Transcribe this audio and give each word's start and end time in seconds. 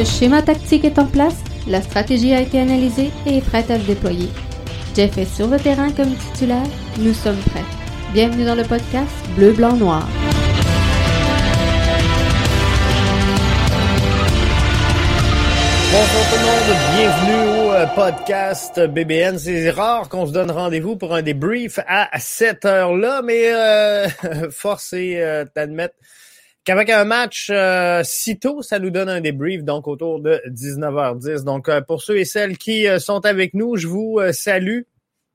Le 0.00 0.06
schéma 0.06 0.40
tactique 0.40 0.86
est 0.86 0.98
en 0.98 1.04
place, 1.04 1.36
la 1.68 1.82
stratégie 1.82 2.32
a 2.32 2.40
été 2.40 2.58
analysée 2.58 3.10
et 3.26 3.36
est 3.36 3.46
prête 3.46 3.70
à 3.70 3.78
se 3.78 3.84
déployer. 3.84 4.30
Jeff 4.96 5.18
est 5.18 5.26
sur 5.26 5.46
le 5.46 5.58
terrain 5.58 5.92
comme 5.92 6.14
titulaire, 6.14 6.64
nous 7.00 7.12
sommes 7.12 7.36
prêts. 7.36 7.66
Bienvenue 8.14 8.46
dans 8.46 8.54
le 8.54 8.62
podcast 8.62 9.10
Bleu, 9.36 9.52
Blanc, 9.52 9.76
Noir. 9.76 10.08
Bonjour 15.92 16.24
tout 16.30 16.38
le 16.38 16.46
monde, 16.46 16.78
bienvenue 16.96 17.58
au 17.58 17.72
euh, 17.74 17.86
podcast 17.88 18.80
BBN. 18.80 19.38
C'est 19.38 19.68
rare 19.68 20.08
qu'on 20.08 20.24
se 20.24 20.32
donne 20.32 20.50
rendez-vous 20.50 20.96
pour 20.96 21.14
un 21.14 21.20
débrief 21.20 21.78
à 21.86 22.08
cette 22.18 22.64
heure-là, 22.64 23.20
mais 23.22 23.52
euh, 23.52 24.08
force 24.50 24.94
est 24.94 25.22
euh, 25.22 25.44
d'admettre 25.54 25.94
qu'avec 26.64 26.90
un 26.90 27.04
match 27.04 27.48
euh, 27.50 28.02
si 28.04 28.38
tôt, 28.38 28.62
ça 28.62 28.78
nous 28.78 28.90
donne 28.90 29.08
un 29.08 29.20
débrief, 29.20 29.64
donc 29.64 29.88
autour 29.88 30.20
de 30.20 30.40
19h10. 30.48 31.44
Donc 31.44 31.68
euh, 31.68 31.80
pour 31.80 32.02
ceux 32.02 32.18
et 32.18 32.24
celles 32.24 32.58
qui 32.58 32.86
euh, 32.86 32.98
sont 32.98 33.24
avec 33.26 33.54
nous, 33.54 33.76
je 33.76 33.86
vous 33.86 34.20
salue 34.32 34.82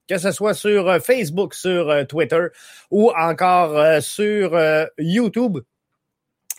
que 0.07 0.19
ce 0.19 0.31
soit 0.31 0.53
sur 0.53 1.03
Facebook, 1.03 1.55
sur 1.55 2.05
Twitter 2.07 2.47
ou 2.91 3.11
encore 3.17 4.03
sur 4.03 4.55
YouTube. 4.99 5.57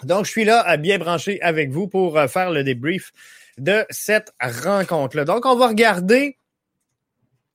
Donc, 0.02 0.24
je 0.24 0.30
suis 0.33 0.45
là 0.45 0.60
à 0.62 0.77
bien 0.77 0.98
brancher 0.98 1.41
avec 1.43 1.71
vous 1.71 1.87
pour 1.87 2.21
faire 2.29 2.51
le 2.51 2.65
débrief 2.65 3.12
de 3.57 3.87
cette 3.88 4.33
rencontre-là. 4.41 5.24
Donc, 5.24 5.46
on 5.46 5.55
va 5.55 5.69
regarder 5.69 6.38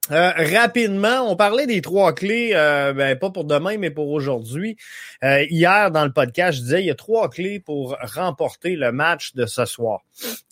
euh, 0.09 0.31
rapidement, 0.59 1.31
on 1.31 1.35
parlait 1.35 1.67
des 1.67 1.79
trois 1.79 2.13
clés, 2.13 2.51
euh, 2.55 2.91
ben, 2.91 3.15
pas 3.15 3.29
pour 3.29 3.43
demain, 3.43 3.77
mais 3.77 3.91
pour 3.91 4.09
aujourd'hui. 4.09 4.75
Euh, 5.23 5.45
hier, 5.49 5.91
dans 5.91 6.05
le 6.05 6.11
podcast, 6.11 6.57
je 6.57 6.63
disais 6.63 6.81
il 6.81 6.87
y 6.87 6.91
a 6.91 6.95
trois 6.95 7.29
clés 7.29 7.59
pour 7.59 7.95
remporter 8.01 8.75
le 8.75 8.91
match 8.91 9.35
de 9.35 9.45
ce 9.45 9.63
soir. 9.65 10.01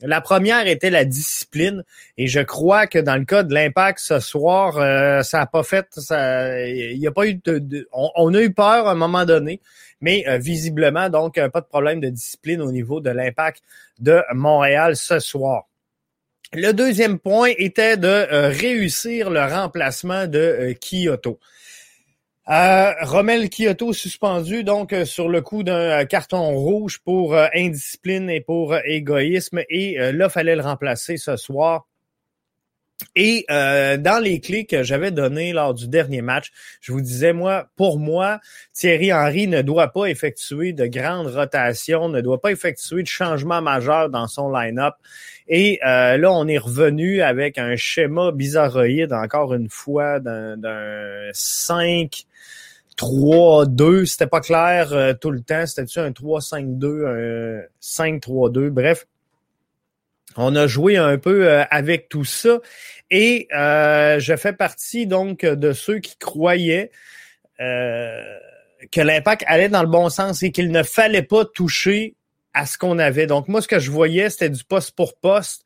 La 0.01 0.21
première 0.21 0.67
était 0.67 0.91
la 0.91 1.03
discipline, 1.03 1.83
et 2.17 2.27
je 2.27 2.41
crois 2.41 2.85
que 2.85 2.99
dans 2.99 3.15
le 3.15 3.25
cas 3.25 3.41
de 3.41 3.51
l'impact 3.51 3.99
ce 3.99 4.19
soir, 4.19 4.75
ça 5.23 5.39
n'a 5.39 5.45
pas 5.47 5.63
fait, 5.63 5.87
ça, 5.91 6.67
il 6.67 6.97
y 6.97 7.07
a 7.07 7.11
pas 7.11 7.25
eu 7.25 7.33
de, 7.33 7.87
on, 7.91 8.33
a 8.33 8.41
eu 8.41 8.53
peur 8.53 8.87
à 8.87 8.91
un 8.91 8.95
moment 8.95 9.25
donné, 9.25 9.61
mais 9.99 10.25
visiblement, 10.37 11.09
donc, 11.09 11.35
pas 11.35 11.61
de 11.61 11.65
problème 11.65 11.99
de 11.99 12.09
discipline 12.09 12.61
au 12.61 12.71
niveau 12.71 13.01
de 13.01 13.09
l'impact 13.09 13.63
de 13.99 14.21
Montréal 14.31 14.95
ce 14.95 15.19
soir. 15.19 15.68
Le 16.53 16.71
deuxième 16.71 17.19
point 17.19 17.51
était 17.59 17.95
de 17.95 18.07
euh, 18.07 18.49
réussir 18.49 19.29
le 19.29 19.41
remplacement 19.41 20.25
de 20.25 20.39
euh, 20.39 20.73
Kyoto. 20.73 21.39
Euh, 22.49 22.91
Romel 23.01 23.51
Kyoto 23.51 23.93
suspendu 23.93 24.63
donc 24.63 24.95
sur 25.05 25.29
le 25.29 25.41
coup 25.41 25.61
d'un 25.61 26.03
carton 26.05 26.49
rouge 26.49 26.97
pour 27.05 27.35
indiscipline 27.35 28.31
et 28.31 28.41
pour 28.41 28.75
égoïsme 28.83 29.59
et 29.69 29.97
là 30.11 30.29
fallait 30.29 30.55
le 30.55 30.63
remplacer 30.63 31.17
ce 31.17 31.35
soir 31.37 31.85
et 33.15 33.45
euh, 33.49 33.97
dans 33.97 34.21
les 34.21 34.39
clés 34.39 34.65
que 34.65 34.83
j'avais 34.83 35.11
données 35.11 35.53
lors 35.53 35.73
du 35.73 35.87
dernier 35.87 36.21
match, 36.21 36.51
je 36.81 36.91
vous 36.91 37.01
disais, 37.01 37.33
moi, 37.33 37.67
pour 37.75 37.97
moi, 37.97 38.39
Thierry 38.73 39.13
Henry 39.13 39.47
ne 39.47 39.61
doit 39.61 39.91
pas 39.93 40.05
effectuer 40.05 40.73
de 40.73 40.85
grandes 40.85 41.27
rotations, 41.27 42.09
ne 42.09 42.21
doit 42.21 42.41
pas 42.41 42.51
effectuer 42.51 43.01
de 43.03 43.07
changements 43.07 43.61
majeurs 43.61 44.09
dans 44.09 44.27
son 44.27 44.51
line-up. 44.51 44.95
Et 45.47 45.79
euh, 45.85 46.17
là, 46.17 46.31
on 46.31 46.47
est 46.47 46.57
revenu 46.57 47.21
avec 47.21 47.57
un 47.57 47.75
schéma 47.75 48.31
bizarroïde, 48.31 49.13
encore 49.13 49.53
une 49.53 49.69
fois, 49.69 50.19
d'un 50.19 50.57
5... 51.33 52.25
3-2, 52.97 54.05
c'était 54.05 54.27
pas 54.27 54.41
clair 54.41 54.91
euh, 54.91 55.13
tout 55.13 55.31
le 55.31 55.39
temps. 55.39 55.65
C'était-tu 55.65 55.99
un 55.99 56.11
3-5-2, 56.11 57.61
un 57.61 57.61
5-3-2, 57.81 58.69
bref. 58.71 59.05
On 60.37 60.55
a 60.55 60.67
joué 60.67 60.97
un 60.97 61.17
peu 61.17 61.47
euh, 61.47 61.63
avec 61.71 62.09
tout 62.09 62.23
ça 62.23 62.59
et 63.09 63.47
euh, 63.53 64.19
je 64.19 64.35
fais 64.35 64.53
partie 64.53 65.07
donc 65.07 65.41
de 65.45 65.73
ceux 65.73 65.99
qui 65.99 66.17
croyaient 66.17 66.91
euh, 67.59 68.23
que 68.91 69.01
l'impact 69.01 69.43
allait 69.47 69.69
dans 69.69 69.81
le 69.81 69.89
bon 69.89 70.09
sens 70.09 70.43
et 70.43 70.51
qu'il 70.51 70.71
ne 70.71 70.83
fallait 70.83 71.23
pas 71.23 71.45
toucher 71.45 72.15
à 72.53 72.65
ce 72.65 72.77
qu'on 72.77 72.99
avait. 72.99 73.25
Donc 73.25 73.47
moi, 73.47 73.61
ce 73.61 73.67
que 73.67 73.79
je 73.79 73.91
voyais, 73.91 74.29
c'était 74.29 74.49
du 74.49 74.63
poste 74.63 74.95
pour 74.95 75.17
poste 75.17 75.63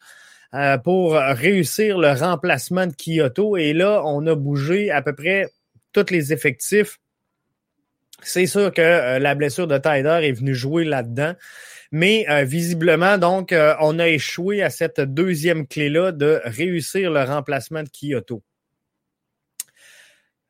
pour 0.83 1.13
réussir 1.13 1.97
le 1.97 2.11
remplacement 2.11 2.85
de 2.85 2.93
Kyoto. 2.93 3.57
Et 3.57 3.73
là, 3.73 4.03
on 4.05 4.27
a 4.27 4.35
bougé 4.35 4.91
à 4.91 5.01
peu 5.01 5.15
près 5.15 5.47
tous 5.93 6.11
les 6.11 6.31
effectifs. 6.31 6.99
C'est 8.21 8.45
sûr 8.45 8.71
que 8.71 9.17
la 9.17 9.33
blessure 9.33 9.65
de 9.65 9.79
Tyler 9.79 10.19
est 10.21 10.31
venue 10.31 10.53
jouer 10.53 10.85
là-dedans. 10.85 11.33
Mais 11.95 12.25
euh, 12.27 12.43
visiblement, 12.43 13.19
donc, 13.19 13.51
euh, 13.51 13.75
on 13.79 13.99
a 13.99 14.07
échoué 14.07 14.63
à 14.63 14.71
cette 14.71 14.99
deuxième 14.99 15.67
clé-là 15.67 16.11
de 16.11 16.41
réussir 16.43 17.11
le 17.11 17.23
remplacement 17.23 17.83
de 17.83 17.89
Kyoto. 17.89 18.41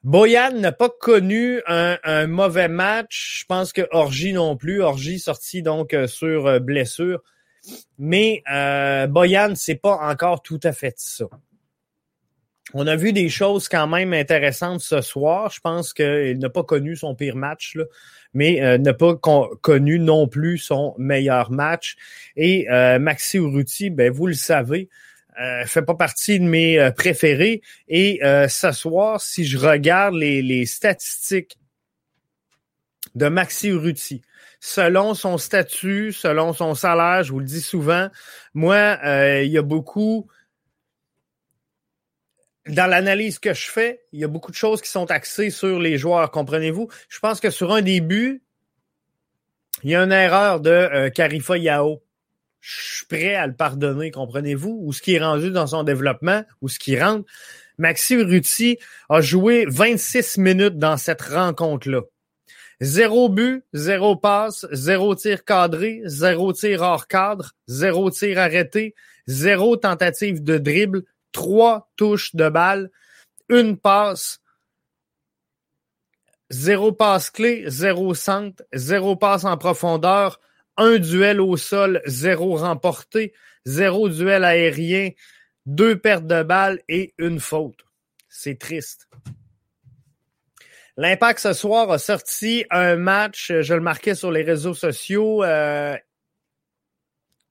Boyan 0.04 0.54
n'a 0.54 0.72
pas 0.72 0.88
connu 0.88 1.60
un, 1.68 2.28
mauvais 2.28 2.70
match. 2.70 3.42
Je 3.42 3.46
pense 3.46 3.74
que 3.74 3.82
Orgy 3.92 4.32
non 4.32 4.56
plus. 4.56 4.82
Orgy 4.82 5.20
sorti 5.20 5.62
donc 5.62 5.94
euh, 5.94 6.08
sur 6.08 6.62
blessure. 6.62 7.22
Mais 7.98 8.42
Boyan, 9.10 9.56
c'est 9.56 9.76
pas 9.76 9.98
encore 9.98 10.44
tout 10.44 10.62
à 10.64 10.72
fait 10.72 10.96
ça. 10.98 11.26
On 12.74 12.88
a 12.88 12.96
vu 12.96 13.12
des 13.12 13.28
choses 13.28 13.68
quand 13.68 13.88
même 13.88 14.14
intéressantes 14.14 14.82
ce 14.82 15.02
soir. 15.02 15.52
Je 15.52 15.60
pense 15.60 15.94
qu'il 15.94 16.40
n'a 16.40 16.50
pas 16.50 16.64
connu 16.64 16.96
son 16.96 17.14
pire 17.14 17.36
match. 17.36 17.78
Mais 18.34 18.64
euh, 18.64 18.78
n'a 18.78 18.94
pas 18.94 19.16
connu 19.16 20.00
non 20.00 20.28
plus 20.28 20.58
son 20.58 20.96
meilleur 20.98 21.52
match. 21.52 21.98
Et 22.36 22.68
euh, 22.72 22.98
Maxi 22.98 23.38
Urruti, 23.38 23.90
ben, 23.92 24.12
vous 24.12 24.26
le 24.26 24.34
savez, 24.34 24.90
euh, 25.40 25.66
fait 25.66 25.84
pas 25.84 25.94
partie 25.94 26.40
de 26.40 26.46
mes 26.46 26.80
euh, 26.80 26.90
préférés. 26.92 27.62
Et 27.88 28.22
ce 28.24 28.72
soir, 28.72 29.22
si 29.22 29.46
je 29.46 29.58
regarde 29.58 30.16
les, 30.16 30.42
les 30.42 30.66
statistiques 30.66 31.60
de 33.14 33.28
Maxi 33.28 33.68
Urruti, 33.68 34.22
selon 34.60 35.14
son 35.14 35.38
statut, 35.38 36.12
selon 36.12 36.54
son 36.54 36.74
salaire, 36.74 37.24
je 37.24 37.34
vous 37.34 37.40
le 37.40 37.46
dis 37.46 37.62
souvent, 37.62 38.08
moi, 38.56 38.98
il 39.44 39.52
y 39.52 39.60
a 39.60 39.62
beaucoup 39.62 40.28
dans 42.68 42.88
l'analyse 42.88 43.40
que 43.40 43.54
je 43.54 43.70
fais, 43.70 44.02
il 44.14 44.20
y 44.22 44.24
a 44.24 44.28
beaucoup 44.28 44.52
de 44.52 44.56
choses 44.56 44.82
qui 44.82 44.90
sont 44.90 45.10
axées 45.12 45.50
sur 45.50 45.80
les 45.80 45.98
joueurs, 45.98 46.32
comprenez-vous? 46.32 46.88
Je 47.10 47.20
pense 47.20 47.40
que 47.40 47.50
sur 47.50 47.74
un 47.74 47.82
début, 47.82 48.42
il 49.84 49.90
y 49.90 49.96
a 49.96 50.02
une 50.02 50.12
erreur 50.12 50.62
de 50.62 50.70
euh, 50.70 51.10
Karifa 51.10 51.58
Yao. 51.58 52.02
Je 52.62 52.96
suis 52.96 53.06
prêt 53.06 53.36
à 53.36 53.46
le 53.46 53.54
pardonner, 53.54 54.12
comprenez-vous? 54.12 54.80
Ou 54.82 54.94
ce 54.94 55.02
qui 55.02 55.16
est 55.16 55.20
rendu 55.20 55.52
dans 55.52 55.68
son 55.68 55.84
développement, 55.84 56.46
ou 56.62 56.70
ce 56.70 56.80
qui 56.80 56.98
rentre. 56.98 57.30
Maxi 57.78 58.16
Ruti 58.16 58.78
a 59.10 59.20
joué 59.20 59.66
26 59.68 60.38
minutes 60.38 60.78
dans 60.78 60.96
cette 60.96 61.22
rencontre-là. 61.22 62.02
Zéro 62.80 63.30
but, 63.30 63.64
zéro 63.74 64.16
passe, 64.16 64.66
zéro 64.72 65.16
tir 65.16 65.44
cadré, 65.44 66.02
zéro 66.06 66.54
tir 66.54 66.82
hors 66.82 67.08
cadre, 67.08 67.52
zéro 67.68 68.10
tir 68.12 68.40
arrêté, 68.40 68.96
zéro 69.28 69.76
tentative 69.76 70.44
de 70.44 70.58
dribble, 70.58 71.04
trois 71.34 71.92
touches 71.98 72.34
de 72.36 72.48
balle, 72.48 72.90
une 73.50 73.78
passe, 73.78 74.40
zéro 76.50 76.94
passe 76.94 77.30
clé, 77.30 77.66
zéro 77.68 78.14
centre, 78.14 78.64
zéro 78.74 79.18
passe 79.18 79.44
en 79.44 79.58
profondeur, 79.58 80.40
un 80.78 80.98
duel 80.98 81.42
au 81.42 81.58
sol, 81.58 82.02
zéro 82.06 82.56
remporté, 82.56 83.34
zéro 83.66 84.08
duel 84.08 84.46
aérien, 84.46 85.10
deux 85.66 85.98
pertes 85.98 86.28
de 86.28 86.44
balles 86.44 86.82
et 86.88 87.14
une 87.18 87.40
faute. 87.40 87.86
C'est 88.30 88.58
triste. 88.58 89.08
L'Impact 90.96 91.40
ce 91.40 91.54
soir 91.54 91.90
a 91.92 91.98
sorti 91.98 92.66
un 92.70 92.96
match, 92.96 93.52
je 93.62 93.74
le 93.74 93.82
marquais 93.82 94.16
sur 94.16 94.32
les 94.32 94.44
réseaux 94.44 94.76
sociaux, 94.76 95.44
euh, 95.44 95.98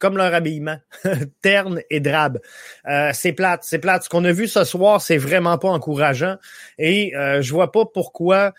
comme 0.02 0.16
leur 0.16 0.34
habillement, 0.34 0.78
terne 1.42 1.80
et 1.88 2.00
drabe. 2.00 2.40
Euh, 2.88 3.12
c'est 3.14 3.32
plate, 3.32 3.62
c'est 3.62 3.78
plate. 3.78 4.02
Ce 4.02 4.08
qu'on 4.08 4.24
a 4.24 4.32
vu 4.32 4.48
ce 4.48 4.64
soir, 4.64 5.00
c'est 5.00 5.16
vraiment 5.16 5.58
pas 5.58 5.68
encourageant. 5.68 6.38
Et 6.76 7.14
euh, 7.14 7.40
je 7.40 7.52
vois 7.52 7.70
pas 7.70 7.84
pourquoi 7.86 8.52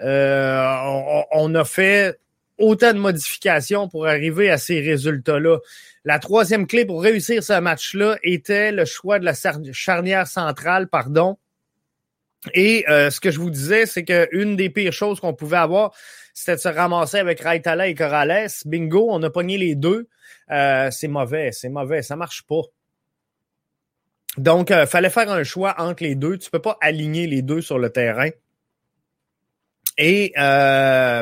euh, 0.00 0.74
on, 1.30 1.54
a 1.54 1.64
fait 1.64 2.18
autant 2.58 2.92
de 2.92 2.98
modifications 2.98 3.88
pour 3.88 4.08
arriver 4.08 4.50
à 4.50 4.58
ces 4.58 4.80
résultats-là. 4.80 5.58
La 6.04 6.18
troisième 6.18 6.66
clé 6.66 6.84
pour 6.84 7.00
réussir 7.00 7.44
ce 7.44 7.60
match-là 7.60 8.18
était 8.24 8.72
le 8.72 8.84
choix 8.84 9.20
de 9.20 9.24
la 9.24 9.34
charnière 9.70 10.26
centrale, 10.26 10.88
pardon. 10.88 11.38
Et 12.54 12.84
euh, 12.88 13.10
ce 13.10 13.20
que 13.20 13.30
je 13.30 13.38
vous 13.38 13.50
disais, 13.50 13.86
c'est 13.86 14.04
qu'une 14.04 14.56
des 14.56 14.70
pires 14.70 14.92
choses 14.92 15.20
qu'on 15.20 15.34
pouvait 15.34 15.56
avoir, 15.56 15.92
c'était 16.34 16.56
de 16.56 16.60
se 16.60 16.68
ramasser 16.68 17.18
avec 17.18 17.40
Raitala 17.40 17.88
et 17.88 17.94
Corrales. 17.94 18.48
Bingo, 18.64 19.08
on 19.10 19.22
a 19.22 19.30
pogné 19.30 19.58
les 19.58 19.74
deux. 19.74 20.08
Euh, 20.50 20.90
c'est 20.90 21.08
mauvais, 21.08 21.50
c'est 21.52 21.68
mauvais, 21.68 22.02
ça 22.02 22.16
marche 22.16 22.42
pas. 22.46 22.62
Donc, 24.36 24.70
il 24.70 24.76
euh, 24.76 24.86
fallait 24.86 25.10
faire 25.10 25.30
un 25.30 25.42
choix 25.42 25.74
entre 25.78 26.04
les 26.04 26.14
deux. 26.14 26.38
Tu 26.38 26.48
peux 26.50 26.60
pas 26.60 26.78
aligner 26.80 27.26
les 27.26 27.42
deux 27.42 27.60
sur 27.60 27.78
le 27.78 27.90
terrain. 27.90 28.30
Et 30.00 30.32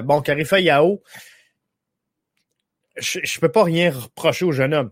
bon, 0.04 0.20
Carifa 0.20 0.60
Yao, 0.60 1.02
je, 2.98 3.20
je 3.22 3.40
peux 3.40 3.48
pas 3.50 3.64
rien 3.64 3.90
reprocher 3.90 4.44
au 4.44 4.52
jeune 4.52 4.74
homme. 4.74 4.90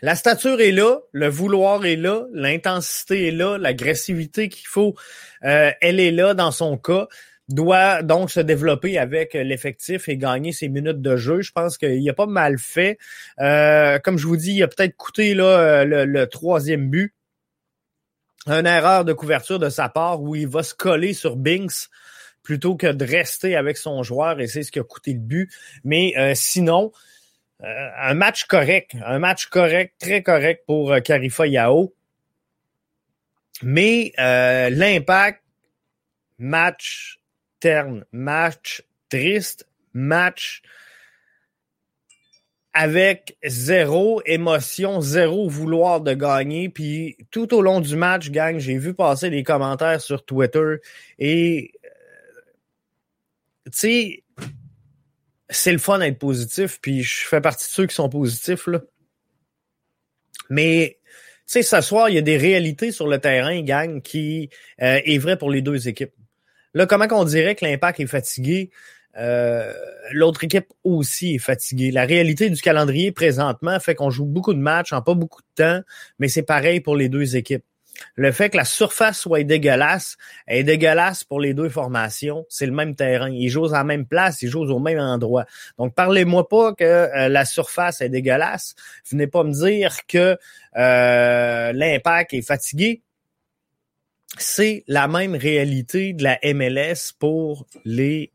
La 0.00 0.14
stature 0.14 0.60
est 0.60 0.70
là, 0.70 1.00
le 1.12 1.28
vouloir 1.28 1.84
est 1.84 1.96
là, 1.96 2.26
l'intensité 2.32 3.28
est 3.28 3.32
là, 3.32 3.58
l'agressivité 3.58 4.48
qu'il 4.48 4.68
faut, 4.68 4.94
euh, 5.44 5.72
elle 5.80 5.98
est 5.98 6.12
là 6.12 6.34
dans 6.34 6.52
son 6.52 6.78
cas 6.78 7.08
doit 7.48 8.02
donc 8.02 8.30
se 8.30 8.40
développer 8.40 8.98
avec 8.98 9.34
l'effectif 9.34 10.08
et 10.08 10.16
gagner 10.16 10.52
ses 10.52 10.68
minutes 10.68 11.00
de 11.00 11.16
jeu. 11.16 11.40
Je 11.40 11.52
pense 11.52 11.78
qu'il 11.78 12.08
a 12.08 12.12
pas 12.12 12.26
mal 12.26 12.58
fait. 12.58 12.98
Euh, 13.40 13.98
comme 13.98 14.18
je 14.18 14.26
vous 14.26 14.36
dis, 14.36 14.52
il 14.52 14.62
a 14.62 14.68
peut-être 14.68 14.96
coûté 14.96 15.34
là, 15.34 15.84
le, 15.84 16.26
troisième 16.26 16.90
but. 16.90 17.14
Une 18.46 18.66
erreur 18.66 19.04
de 19.04 19.12
couverture 19.12 19.58
de 19.58 19.68
sa 19.68 19.88
part 19.88 20.22
où 20.22 20.34
il 20.34 20.46
va 20.46 20.62
se 20.62 20.74
coller 20.74 21.12
sur 21.12 21.36
Binks 21.36 21.88
plutôt 22.42 22.76
que 22.76 22.86
de 22.86 23.04
rester 23.04 23.56
avec 23.56 23.76
son 23.76 24.02
joueur 24.02 24.40
et 24.40 24.46
c'est 24.46 24.62
ce 24.62 24.70
qui 24.70 24.78
a 24.78 24.84
coûté 24.84 25.12
le 25.12 25.18
but. 25.18 25.50
Mais 25.84 26.14
euh, 26.16 26.32
sinon, 26.34 26.92
euh, 26.94 27.17
un 27.60 28.14
match 28.14 28.46
correct, 28.46 28.96
un 29.04 29.18
match 29.18 29.46
correct, 29.46 29.94
très 29.98 30.22
correct 30.22 30.64
pour 30.66 30.94
Karifa 31.02 31.46
Yao. 31.46 31.92
Mais 33.62 34.12
l'impact, 34.16 35.42
match 36.38 37.18
terne, 37.60 38.04
match 38.12 38.82
triste, 39.08 39.66
match 39.92 40.62
avec 42.72 43.36
zéro 43.44 44.22
émotion, 44.24 45.00
zéro 45.00 45.48
vouloir 45.48 46.00
de 46.00 46.14
gagner. 46.14 46.68
Puis 46.68 47.16
tout 47.30 47.52
au 47.52 47.60
long 47.60 47.80
du 47.80 47.96
match, 47.96 48.30
gang, 48.30 48.58
j'ai 48.58 48.78
vu 48.78 48.94
passer 48.94 49.30
des 49.30 49.42
commentaires 49.42 50.00
sur 50.00 50.24
Twitter 50.24 50.76
et 51.18 51.72
euh, 51.84 51.88
tu 53.64 53.70
sais, 53.72 54.24
c'est 55.50 55.72
le 55.72 55.78
fun 55.78 55.98
d'être 55.98 56.18
positif, 56.18 56.78
puis 56.80 57.02
je 57.02 57.26
fais 57.26 57.40
partie 57.40 57.66
de 57.66 57.72
ceux 57.72 57.86
qui 57.86 57.94
sont 57.94 58.08
positifs, 58.08 58.66
là. 58.66 58.80
Mais, 60.50 60.98
tu 61.04 61.12
sais, 61.46 61.62
ce 61.62 61.80
soir, 61.80 62.08
il 62.08 62.14
y 62.14 62.18
a 62.18 62.22
des 62.22 62.36
réalités 62.36 62.92
sur 62.92 63.06
le 63.06 63.18
terrain, 63.18 63.60
gang, 63.62 64.00
qui 64.02 64.50
euh, 64.82 65.00
est 65.04 65.18
vrai 65.18 65.36
pour 65.36 65.50
les 65.50 65.62
deux 65.62 65.88
équipes. 65.88 66.12
Là, 66.74 66.86
comment 66.86 67.08
qu'on 67.08 67.24
dirait 67.24 67.54
que 67.54 67.64
l'impact 67.64 68.00
est 68.00 68.06
fatigué? 68.06 68.70
Euh, 69.16 69.72
l'autre 70.12 70.44
équipe 70.44 70.68
aussi 70.84 71.34
est 71.34 71.38
fatiguée. 71.38 71.90
La 71.90 72.04
réalité 72.04 72.50
du 72.50 72.60
calendrier 72.60 73.10
présentement 73.10 73.80
fait 73.80 73.94
qu'on 73.94 74.10
joue 74.10 74.26
beaucoup 74.26 74.54
de 74.54 74.60
matchs 74.60 74.92
en 74.92 75.02
pas 75.02 75.14
beaucoup 75.14 75.42
de 75.42 75.62
temps, 75.62 75.80
mais 76.18 76.28
c'est 76.28 76.42
pareil 76.42 76.80
pour 76.80 76.94
les 76.94 77.08
deux 77.08 77.36
équipes. 77.36 77.64
Le 78.14 78.32
fait 78.32 78.50
que 78.50 78.56
la 78.56 78.64
surface 78.64 79.20
soit 79.20 79.42
dégueulasse 79.44 80.16
est 80.46 80.64
dégueulasse 80.64 81.24
pour 81.24 81.40
les 81.40 81.54
deux 81.54 81.68
formations. 81.68 82.46
C'est 82.48 82.66
le 82.66 82.72
même 82.72 82.94
terrain. 82.94 83.30
Ils 83.30 83.48
jouent 83.48 83.66
à 83.66 83.78
la 83.78 83.84
même 83.84 84.06
place, 84.06 84.42
ils 84.42 84.48
jouent 84.48 84.70
au 84.70 84.78
même 84.78 84.98
endroit. 84.98 85.46
Donc, 85.78 85.94
parlez-moi 85.94 86.48
pas 86.48 86.74
que 86.74 86.84
euh, 86.84 87.28
la 87.28 87.44
surface 87.44 88.00
est 88.00 88.08
dégueulasse. 88.08 88.74
Venez 89.10 89.26
pas 89.26 89.42
me 89.44 89.52
dire 89.52 90.06
que 90.06 90.38
euh, 90.76 91.72
l'impact 91.72 92.34
est 92.34 92.42
fatigué 92.42 93.02
c'est 94.36 94.84
la 94.86 95.08
même 95.08 95.34
réalité 95.34 96.12
de 96.12 96.22
la 96.22 96.38
MLS 96.54 97.12
pour 97.18 97.66
les 97.84 98.32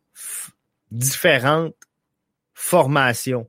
différentes 0.92 1.76
formations. 2.54 3.48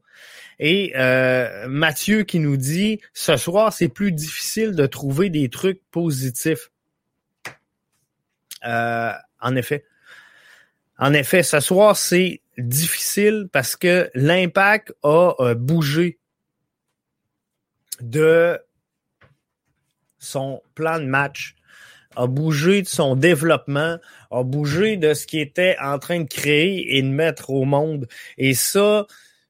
Et 0.58 0.92
euh, 0.96 1.66
Mathieu 1.68 2.22
qui 2.24 2.38
nous 2.38 2.56
dit 2.56 3.00
ce 3.12 3.36
soir, 3.36 3.72
c'est 3.72 3.88
plus 3.88 4.12
difficile 4.12 4.74
de 4.74 4.86
trouver 4.86 5.30
des 5.30 5.48
trucs 5.48 5.80
positifs. 5.90 6.70
Euh, 8.64 9.12
en 9.40 9.56
effet. 9.56 9.84
En 10.98 11.12
effet, 11.12 11.42
ce 11.42 11.60
soir, 11.60 11.96
c'est 11.96 12.40
difficile 12.56 13.48
parce 13.52 13.76
que 13.76 14.10
l'impact 14.14 14.94
a 15.02 15.34
euh, 15.40 15.54
bougé 15.54 16.18
de 18.00 18.58
son 20.18 20.62
plan 20.74 20.98
de 20.98 21.04
match 21.04 21.56
a 22.16 22.26
bougé 22.26 22.82
de 22.82 22.86
son 22.86 23.16
développement, 23.16 23.98
a 24.30 24.42
bougé 24.42 24.96
de 24.96 25.14
ce 25.14 25.26
qu'il 25.26 25.40
était 25.40 25.76
en 25.80 25.98
train 25.98 26.20
de 26.20 26.28
créer 26.28 26.96
et 26.96 27.02
de 27.02 27.08
mettre 27.08 27.50
au 27.50 27.64
monde. 27.64 28.08
Et 28.38 28.54
ça, 28.54 29.06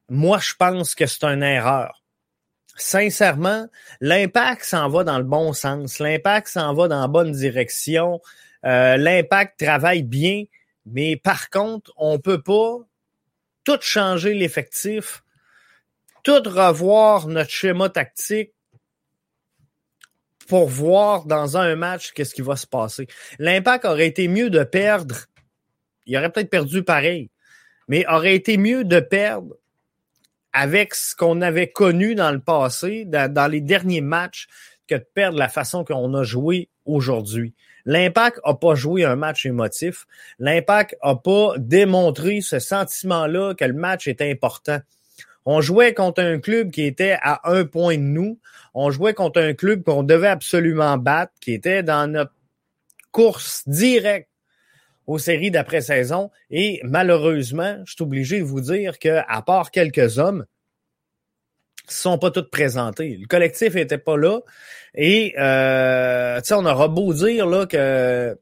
moi, 0.08 0.38
je 0.38 0.54
pense 0.54 0.94
que 0.94 1.06
c'est 1.06 1.24
une 1.24 1.42
erreur. 1.42 2.02
Sincèrement, 2.76 3.68
l'impact 4.00 4.64
s'en 4.64 4.88
va 4.88 5.04
dans 5.04 5.18
le 5.18 5.24
bon 5.24 5.52
sens. 5.52 5.98
L'impact 6.00 6.48
s'en 6.48 6.74
va 6.74 6.88
dans 6.88 7.00
la 7.00 7.08
bonne 7.08 7.32
direction. 7.32 8.20
Euh, 8.64 8.96
l'impact 8.96 9.62
travaille 9.64 10.02
bien, 10.02 10.44
mais 10.86 11.16
par 11.16 11.50
contre, 11.50 11.92
on 11.96 12.18
peut 12.18 12.42
pas 12.42 12.78
tout 13.62 13.78
changer 13.80 14.34
l'effectif, 14.34 15.22
tout 16.22 16.42
revoir 16.44 17.28
notre 17.28 17.50
schéma 17.50 17.88
tactique, 17.88 18.52
pour 20.48 20.68
voir 20.68 21.24
dans 21.24 21.56
un 21.56 21.74
match 21.74 22.12
qu'est-ce 22.12 22.34
qui 22.34 22.42
va 22.42 22.56
se 22.56 22.66
passer. 22.66 23.06
L'impact 23.38 23.84
aurait 23.84 24.06
été 24.06 24.28
mieux 24.28 24.50
de 24.50 24.62
perdre. 24.62 25.16
Il 26.06 26.16
aurait 26.16 26.30
peut-être 26.30 26.50
perdu 26.50 26.82
pareil, 26.82 27.30
mais 27.88 28.06
aurait 28.06 28.34
été 28.34 28.58
mieux 28.58 28.84
de 28.84 29.00
perdre 29.00 29.56
avec 30.54 30.94
ce 30.94 31.14
qu'on 31.14 31.42
avait 31.42 31.70
connu 31.70 32.14
dans 32.14 32.30
le 32.30 32.38
passé, 32.38 33.04
dans, 33.04 33.50
les 33.50 33.60
derniers 33.60 34.00
matchs, 34.00 34.46
que 34.88 34.94
de 34.94 35.06
perdre 35.14 35.38
la 35.38 35.48
façon 35.48 35.84
qu'on 35.84 36.14
a 36.14 36.22
joué 36.22 36.68
aujourd'hui. 36.86 37.54
L'impact 37.84 38.40
a 38.44 38.54
pas 38.54 38.74
joué 38.74 39.04
un 39.04 39.16
match 39.16 39.44
émotif. 39.44 40.06
L'impact 40.38 40.96
a 41.02 41.16
pas 41.16 41.54
démontré 41.58 42.40
ce 42.40 42.58
sentiment-là 42.58 43.54
que 43.54 43.64
le 43.64 43.74
match 43.74 44.06
est 44.06 44.22
important. 44.22 44.78
On 45.44 45.60
jouait 45.60 45.92
contre 45.92 46.22
un 46.22 46.38
club 46.38 46.70
qui 46.70 46.82
était 46.84 47.18
à 47.20 47.40
un 47.50 47.64
point 47.64 47.96
de 47.96 48.02
nous. 48.02 48.38
On 48.72 48.90
jouait 48.90 49.12
contre 49.12 49.40
un 49.40 49.54
club 49.54 49.82
qu'on 49.82 50.02
devait 50.02 50.28
absolument 50.28 50.96
battre, 50.96 51.32
qui 51.40 51.52
était 51.52 51.82
dans 51.82 52.10
notre 52.10 52.32
course 53.10 53.62
directe 53.66 54.28
aux 55.06 55.18
séries 55.18 55.50
d'après-saison. 55.50 56.30
Et 56.50 56.80
malheureusement, 56.84 57.82
je 57.84 57.94
suis 57.94 58.02
obligé 58.02 58.38
de 58.38 58.44
vous 58.44 58.60
dire 58.60 58.98
que, 58.98 59.20
à 59.28 59.42
part 59.42 59.70
quelques 59.70 60.18
hommes, 60.18 60.46
ne 61.86 61.92
sont 61.92 62.18
pas 62.18 62.30
tous 62.30 62.48
présentés. 62.50 63.18
Le 63.20 63.26
collectif 63.26 63.76
était 63.76 63.98
pas 63.98 64.16
là. 64.16 64.40
Et 64.94 65.34
euh, 65.38 66.40
on 66.52 66.66
aura 66.66 66.88
beau 66.88 67.12
dire 67.12 67.46
là 67.46 67.66
que 67.66 68.38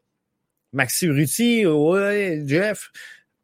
Maxi 0.73 1.09
Ruti, 1.09 1.67
ouais, 1.67 2.43
Jeff, 2.47 2.91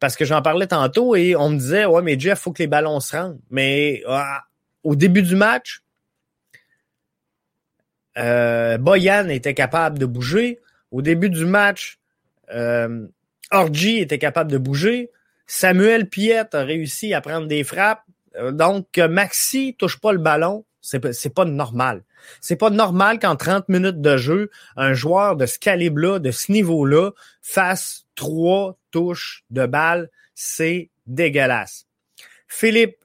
parce 0.01 0.17
que 0.17 0.25
j'en 0.25 0.43
parlais 0.43 0.67
tantôt 0.67 1.17
et 1.17 1.35
on 1.35 1.51
me 1.51 1.59
disait 1.59 1.85
Ouais, 1.85 2.03
mais 2.03 2.19
Jeff, 2.19 2.39
faut 2.39 2.53
que 2.53 2.63
les 2.63 2.69
ballons 2.69 3.01
se 3.01 3.17
rendent. 3.17 3.41
Mais 3.51 4.03
ah, 4.07 4.45
au 4.85 4.95
début 4.95 5.23
du 5.23 5.35
match, 5.35 5.83
euh, 8.17 8.79
Boyan 8.79 9.29
était 9.29 9.55
capable 9.55 9.99
de 9.99 10.07
bouger. 10.07 10.61
Au 10.91 11.03
début 11.03 11.29
du 11.29 11.45
match, 11.45 11.98
euh, 12.55 13.07
Orgy 13.51 13.99
était 13.99 14.19
capable 14.19 14.51
de 14.51 14.59
bouger. 14.59 15.11
Samuel 15.47 16.09
Piette 16.09 16.55
a 16.55 16.65
réussi 16.65 17.15
à 17.15 17.21
prendre 17.21 17.47
des 17.47 17.65
frappes. 17.65 18.03
Euh, 18.37 18.53
donc, 18.53 18.99
Maxi 18.99 19.75
touche 19.79 20.01
pas 20.01 20.13
le 20.13 20.19
ballon. 20.19 20.65
C'est, 20.81 21.35
pas 21.35 21.45
normal. 21.45 22.03
C'est 22.41 22.57
pas 22.57 22.71
normal 22.71 23.19
qu'en 23.19 23.37
30 23.37 23.69
minutes 23.69 24.01
de 24.01 24.17
jeu, 24.17 24.51
un 24.77 24.95
joueur 24.95 25.37
de 25.37 25.45
ce 25.45 25.59
calibre-là, 25.59 26.19
de 26.19 26.31
ce 26.31 26.51
niveau-là, 26.51 27.11
fasse 27.43 28.07
trois 28.15 28.79
touches 28.91 29.45
de 29.51 29.67
balle. 29.67 30.09
C'est 30.35 30.91
dégueulasse. 31.07 31.87
Philippe 32.47 32.97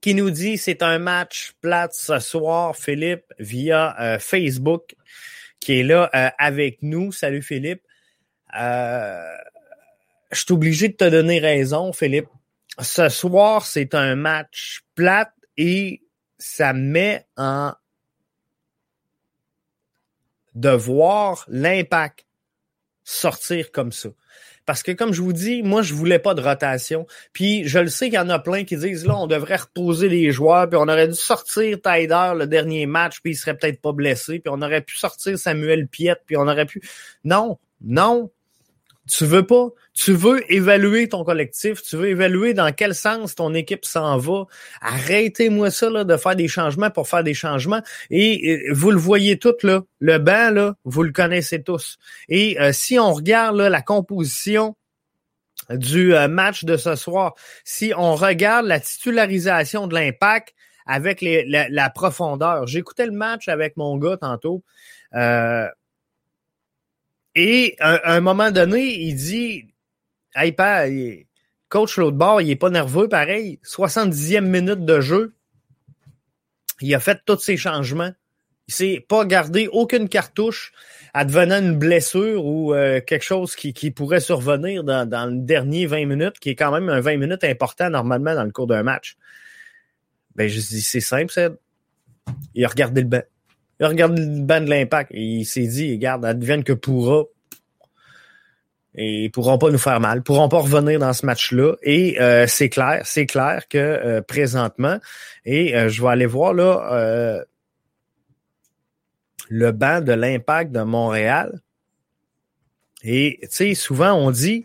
qui 0.00 0.14
nous 0.14 0.30
dit 0.30 0.58
c'est 0.58 0.82
un 0.82 0.98
match 0.98 1.54
plate 1.60 1.94
ce 1.94 2.18
soir, 2.18 2.76
Philippe, 2.76 3.24
via 3.38 3.96
euh, 4.00 4.18
Facebook, 4.18 4.94
qui 5.62 5.80
est 5.80 5.82
là 5.84 6.10
euh, 6.14 6.28
avec 6.38 6.82
nous. 6.82 7.12
Salut 7.12 7.42
Philippe. 7.42 7.82
Euh, 8.58 9.34
je 10.32 10.40
suis 10.40 10.52
obligé 10.52 10.88
de 10.88 10.94
te 10.94 11.08
donner 11.08 11.38
raison, 11.38 11.92
Philippe. 11.92 12.28
Ce 12.80 13.08
soir, 13.08 13.64
c'est 13.64 13.94
un 13.94 14.16
match 14.16 14.80
plate 14.94 15.32
et 15.56 16.02
ça 16.38 16.72
met 16.72 17.26
en 17.36 17.72
de 20.54 20.70
voir 20.70 21.44
l'impact 21.48 22.26
sortir 23.04 23.70
comme 23.72 23.92
ça. 23.92 24.08
Parce 24.66 24.82
que 24.82 24.92
comme 24.92 25.12
je 25.12 25.22
vous 25.22 25.32
dis, 25.32 25.62
moi 25.62 25.82
je 25.82 25.94
voulais 25.94 26.18
pas 26.18 26.34
de 26.34 26.40
rotation. 26.40 27.06
Puis 27.32 27.66
je 27.66 27.78
le 27.78 27.88
sais 27.88 28.06
qu'il 28.06 28.14
y 28.14 28.18
en 28.18 28.28
a 28.28 28.38
plein 28.38 28.64
qui 28.64 28.76
disent 28.76 29.06
là 29.06 29.16
on 29.16 29.26
devrait 29.26 29.56
reposer 29.56 30.08
les 30.08 30.30
joueurs, 30.30 30.68
puis 30.68 30.78
on 30.80 30.88
aurait 30.88 31.08
dû 31.08 31.14
sortir 31.14 31.78
Tyder 31.80 32.32
le 32.36 32.46
dernier 32.46 32.86
match, 32.86 33.20
puis 33.22 33.32
il 33.32 33.36
serait 33.36 33.56
peut-être 33.56 33.80
pas 33.80 33.92
blessé, 33.92 34.38
puis 34.38 34.52
on 34.54 34.62
aurait 34.62 34.82
pu 34.82 34.96
sortir 34.96 35.38
Samuel 35.38 35.88
Piette, 35.88 36.22
puis 36.26 36.36
on 36.36 36.48
aurait 36.48 36.66
pu. 36.66 36.80
Non, 37.24 37.58
non, 37.80 38.30
tu 39.08 39.24
veux 39.24 39.46
pas. 39.46 39.68
Tu 39.94 40.12
veux 40.12 40.50
évaluer 40.52 41.08
ton 41.08 41.24
collectif. 41.24 41.82
Tu 41.82 41.96
veux 41.96 42.08
évaluer 42.08 42.54
dans 42.54 42.72
quel 42.72 42.94
sens 42.94 43.34
ton 43.34 43.52
équipe 43.52 43.84
s'en 43.84 44.16
va. 44.16 44.44
Arrêtez-moi 44.80 45.70
ça 45.70 45.90
là, 45.90 46.04
de 46.04 46.16
faire 46.16 46.36
des 46.36 46.48
changements 46.48 46.90
pour 46.90 47.08
faire 47.08 47.24
des 47.24 47.34
changements. 47.34 47.82
Et, 48.10 48.70
vous 48.70 48.90
le 48.90 48.98
voyez 48.98 49.38
tout 49.38 49.54
là. 49.62 49.82
Le 49.98 50.18
banc 50.18 50.50
là, 50.50 50.74
vous 50.84 51.02
le 51.02 51.12
connaissez 51.12 51.62
tous. 51.62 51.98
Et 52.28 52.60
euh, 52.60 52.72
si 52.72 52.98
on 52.98 53.12
regarde 53.12 53.56
la 53.56 53.82
composition 53.82 54.76
du 55.70 56.14
euh, 56.14 56.28
match 56.28 56.64
de 56.64 56.76
ce 56.76 56.94
soir, 56.94 57.34
si 57.64 57.92
on 57.96 58.14
regarde 58.14 58.66
la 58.66 58.80
titularisation 58.80 59.86
de 59.86 59.94
l'impact, 59.94 60.54
avec 60.86 61.20
les, 61.20 61.44
la, 61.46 61.90
profondeur. 61.90 62.66
J'écoutais 62.66 63.06
le 63.06 63.12
match 63.12 63.48
avec 63.48 63.76
mon 63.76 63.96
gars 63.98 64.16
tantôt. 64.16 64.64
Euh, 65.14 65.68
et 67.34 67.76
à, 67.80 68.14
un 68.14 68.20
moment 68.20 68.50
donné, 68.50 69.00
il 69.00 69.14
dit 69.14 69.68
Hey, 70.34 70.54
coach 71.68 71.96
l'autre 71.96 72.16
bord, 72.16 72.40
il 72.40 72.50
est 72.50 72.56
pas 72.56 72.70
nerveux 72.70 73.08
pareil. 73.08 73.58
70e 73.64 74.42
minute 74.42 74.84
de 74.84 75.00
jeu. 75.00 75.34
Il 76.80 76.94
a 76.94 77.00
fait 77.00 77.20
tous 77.24 77.38
ses 77.38 77.56
changements. 77.56 78.12
Il 78.68 78.74
s'est 78.74 79.04
pas 79.06 79.24
gardé 79.24 79.68
aucune 79.72 80.08
cartouche 80.08 80.72
advenant 81.14 81.58
une 81.58 81.76
blessure 81.76 82.44
ou 82.44 82.74
euh, 82.74 83.00
quelque 83.00 83.24
chose 83.24 83.54
qui, 83.54 83.72
qui, 83.72 83.90
pourrait 83.90 84.20
survenir 84.20 84.82
dans, 84.82 85.06
dans 85.08 85.26
le 85.26 85.40
dernier 85.40 85.86
20 85.86 86.06
minutes, 86.06 86.38
qui 86.38 86.50
est 86.50 86.54
quand 86.54 86.72
même 86.72 86.88
un 86.88 87.00
20 87.00 87.16
minutes 87.18 87.44
important 87.44 87.90
normalement 87.90 88.34
dans 88.34 88.44
le 88.44 88.50
cours 88.50 88.66
d'un 88.66 88.82
match. 88.82 89.16
Ben, 90.34 90.48
je 90.48 90.58
dis, 90.58 90.80
c'est 90.80 91.00
simple, 91.00 91.30
c'est. 91.32 91.50
Il 92.54 92.64
a 92.64 92.68
regardé 92.68 93.02
le 93.02 93.08
banc. 93.08 93.22
Regardé 93.88 94.22
le 94.22 94.42
banc 94.42 94.60
de 94.60 94.70
l'impact 94.70 95.10
il 95.14 95.44
s'est 95.44 95.66
dit, 95.66 95.92
regarde, 95.92 96.24
advienne 96.24 96.64
que 96.64 96.72
pourra. 96.72 97.24
Et 98.94 99.24
ils 99.24 99.30
pourront 99.30 99.56
pas 99.56 99.70
nous 99.70 99.78
faire 99.78 100.00
mal, 100.00 100.22
pourront 100.22 100.48
pas 100.48 100.60
revenir 100.60 100.98
dans 100.98 101.12
ce 101.14 101.24
match-là. 101.24 101.76
Et 101.82 102.20
euh, 102.20 102.46
c'est 102.46 102.68
clair, 102.68 103.00
c'est 103.04 103.24
clair 103.24 103.66
que 103.68 103.78
euh, 103.78 104.20
présentement, 104.20 104.98
et 105.46 105.72
je 105.88 106.02
vais 106.02 106.08
aller 106.08 106.26
voir 106.26 106.52
là 106.52 107.44
le 109.48 109.72
banc 109.72 110.00
de 110.00 110.12
l'impact 110.12 110.72
de 110.72 110.82
Montréal. 110.82 111.60
Et 113.02 113.38
tu 113.42 113.48
sais, 113.50 113.74
souvent 113.74 114.12
on 114.12 114.30
dit 114.30 114.64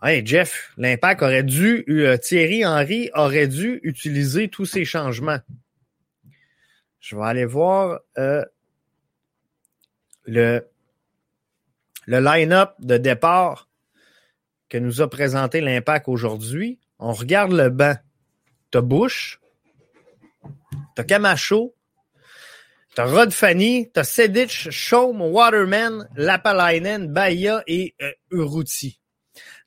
Hey 0.00 0.24
Jeff, 0.24 0.70
l'impact 0.76 1.22
aurait 1.22 1.42
dû, 1.42 1.84
euh, 1.88 2.16
Thierry 2.16 2.64
Henry 2.64 3.10
aurait 3.14 3.48
dû 3.48 3.80
utiliser 3.82 4.46
tous 4.48 4.64
ces 4.64 4.84
changements. 4.84 5.40
Je 7.00 7.16
vais 7.16 7.24
aller 7.24 7.44
voir 7.44 8.00
euh, 8.18 8.44
le, 10.24 10.68
le 12.06 12.20
line-up 12.20 12.74
de 12.80 12.96
départ 12.96 13.68
que 14.68 14.78
nous 14.78 15.00
a 15.00 15.08
présenté 15.08 15.60
l'impact 15.60 16.08
aujourd'hui. 16.08 16.78
On 16.98 17.12
regarde 17.12 17.52
le 17.52 17.70
banc. 17.70 17.96
T'as 18.70 18.82
Bush, 18.82 19.40
t'as 20.94 21.04
Camacho, 21.04 21.74
T'as 22.98 23.06
Rod 23.06 23.30
Fanny, 23.30 23.88
t'as 23.92 24.02
Sedic, 24.02 24.50
Shome, 24.72 25.22
Waterman, 25.22 26.08
Lapalainen, 26.16 27.06
Bahia 27.06 27.62
et 27.68 27.94
euh, 28.02 28.10
Uruti. 28.32 28.98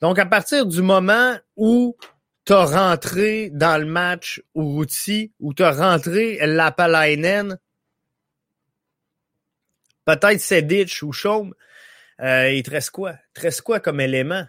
Donc, 0.02 0.20
à 0.20 0.26
partir 0.26 0.66
du 0.66 0.82
moment 0.82 1.38
où 1.56 1.96
t'as 2.46 2.66
rentré 2.66 3.50
dans 3.52 3.80
le 3.80 3.86
match 3.86 4.42
Uruti, 4.56 5.32
où 5.40 5.54
t'as 5.54 5.72
rentré 5.72 6.40
Lapalainen, 6.46 7.60
peut-être 10.06 10.40
Sedic 10.40 11.00
ou 11.04 11.12
Shome, 11.12 11.54
euh, 12.20 12.52
il 12.52 12.64
te 12.64 12.72
reste 12.72 12.92
quoi? 12.92 13.14
Il 13.14 13.34
te 13.34 13.42
reste 13.42 13.62
quoi 13.62 13.80
comme 13.80 14.00
élément? 14.00 14.46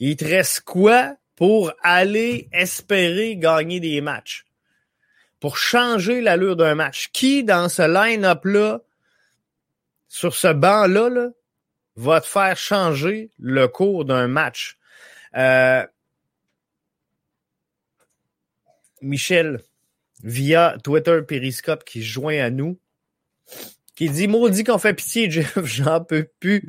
Il 0.00 0.16
te 0.16 0.24
reste 0.24 0.60
quoi 0.60 1.16
pour 1.36 1.72
aller 1.82 2.48
espérer 2.52 3.36
gagner 3.36 3.80
des 3.80 4.00
matchs? 4.00 4.44
pour 5.44 5.58
changer 5.58 6.22
l'allure 6.22 6.56
d'un 6.56 6.74
match? 6.74 7.10
Qui, 7.12 7.44
dans 7.44 7.68
ce 7.68 7.82
line-up-là, 7.82 8.80
sur 10.08 10.34
ce 10.34 10.50
banc-là, 10.50 11.28
va 11.96 12.22
te 12.22 12.26
faire 12.26 12.56
changer 12.56 13.30
le 13.38 13.68
cours 13.68 14.06
d'un 14.06 14.26
match? 14.26 14.78
Euh, 15.36 15.86
Michel, 19.04 19.60
via 20.22 20.76
Twitter 20.82 21.20
Periscope, 21.26 21.84
qui 21.84 22.00
se 22.00 22.06
joint 22.06 22.38
à 22.38 22.50
nous, 22.50 22.78
qui 23.94 24.08
dit 24.08 24.28
Maudit 24.28 24.64
qu'on 24.64 24.78
fait 24.78 24.94
pitié, 24.94 25.30
Jeff, 25.30 25.58
j'en 25.64 26.02
peux 26.02 26.28
plus. 26.40 26.68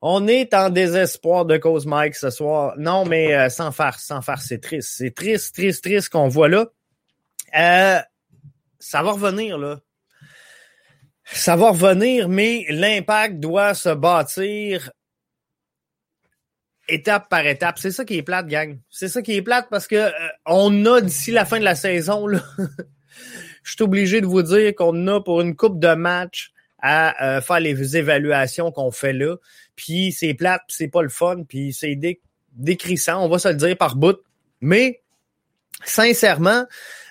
On 0.00 0.28
est 0.28 0.54
en 0.54 0.70
désespoir 0.70 1.44
de 1.44 1.56
cause 1.56 1.84
Mike 1.84 2.14
ce 2.14 2.30
soir. 2.30 2.74
Non, 2.78 3.04
mais 3.04 3.34
euh, 3.34 3.48
sans 3.48 3.72
farce, 3.72 4.04
sans 4.04 4.22
farce, 4.22 4.46
c'est 4.46 4.60
triste. 4.60 4.94
C'est 4.96 5.14
triste, 5.14 5.54
triste, 5.54 5.82
triste 5.82 6.08
qu'on 6.10 6.28
voit 6.28 6.48
là. 6.48 6.66
Euh, 7.58 7.98
ça 8.78 9.02
va 9.02 9.12
revenir, 9.12 9.58
là. 9.58 9.80
Ça 11.24 11.56
va 11.56 11.70
revenir, 11.70 12.28
mais 12.28 12.64
l'impact 12.70 13.40
doit 13.40 13.74
se 13.74 13.90
bâtir 13.90 14.90
étape 16.88 17.28
par 17.28 17.46
étape. 17.46 17.78
C'est 17.78 17.90
ça 17.90 18.04
qui 18.04 18.16
est 18.16 18.22
plate, 18.22 18.46
gang. 18.46 18.78
C'est 18.90 19.08
ça 19.08 19.22
qui 19.22 19.34
est 19.34 19.42
plate 19.42 19.66
parce 19.70 19.86
que 19.86 19.96
euh, 19.96 20.10
on 20.46 20.84
a 20.86 21.00
d'ici 21.00 21.30
la 21.30 21.44
fin 21.44 21.58
de 21.58 21.64
la 21.64 21.74
saison, 21.74 22.26
là. 22.26 22.40
Je 23.62 23.72
suis 23.72 23.82
obligé 23.82 24.20
de 24.20 24.26
vous 24.26 24.42
dire 24.42 24.74
qu'on 24.74 25.06
a 25.08 25.20
pour 25.20 25.42
une 25.42 25.54
coupe 25.54 25.78
de 25.78 25.94
matchs 25.94 26.52
à 26.80 27.36
euh, 27.36 27.40
faire 27.40 27.60
les 27.60 27.96
évaluations 27.96 28.70
qu'on 28.72 28.90
fait 28.90 29.12
là. 29.12 29.36
Puis 29.76 30.12
c'est 30.12 30.34
plate, 30.34 30.62
c'est 30.68 30.88
pas 30.88 31.02
le 31.02 31.08
fun, 31.08 31.42
puis 31.46 31.72
c'est 31.72 31.98
décrissant, 32.54 33.22
on 33.22 33.28
va 33.28 33.38
se 33.38 33.48
le 33.48 33.54
dire 33.54 33.76
par 33.76 33.96
bout. 33.96 34.18
Mais 34.60 35.02
sincèrement, 35.84 36.64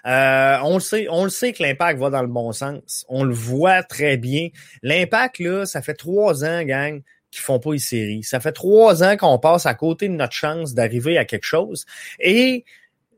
euh, 0.05 0.57
on 0.63 0.75
le 0.75 0.79
sait, 0.79 1.07
on 1.10 1.25
le 1.25 1.29
sait 1.29 1.53
que 1.53 1.62
l'impact 1.62 2.00
va 2.00 2.10
dans 2.10 2.22
le 2.22 2.27
bon 2.27 2.51
sens. 2.51 3.05
On 3.10 3.24
le 3.24 3.34
voit 3.34 3.84
très 3.84 4.17
bien. 4.17 4.50
L'impact, 4.81 5.39
là, 5.39 5.65
ça 5.65 5.81
fait 5.81 5.93
trois 5.93 6.43
ans, 6.43 6.63
gang, 6.63 7.01
qu'ils 7.31 7.41
font 7.41 7.60
pas 7.60 7.74
une 7.74 7.79
série. 7.79 8.24
Ça 8.24 8.39
fait 8.39 8.51
trois 8.51 9.03
ans 9.03 9.17
qu'on 9.17 9.39
passe 9.39 9.65
à 9.65 9.74
côté 9.74 10.07
de 10.07 10.13
notre 10.13 10.34
chance 10.34 10.74
d'arriver 10.74 11.17
à 11.17 11.25
quelque 11.25 11.46
chose. 11.46 11.86
Et 12.19 12.65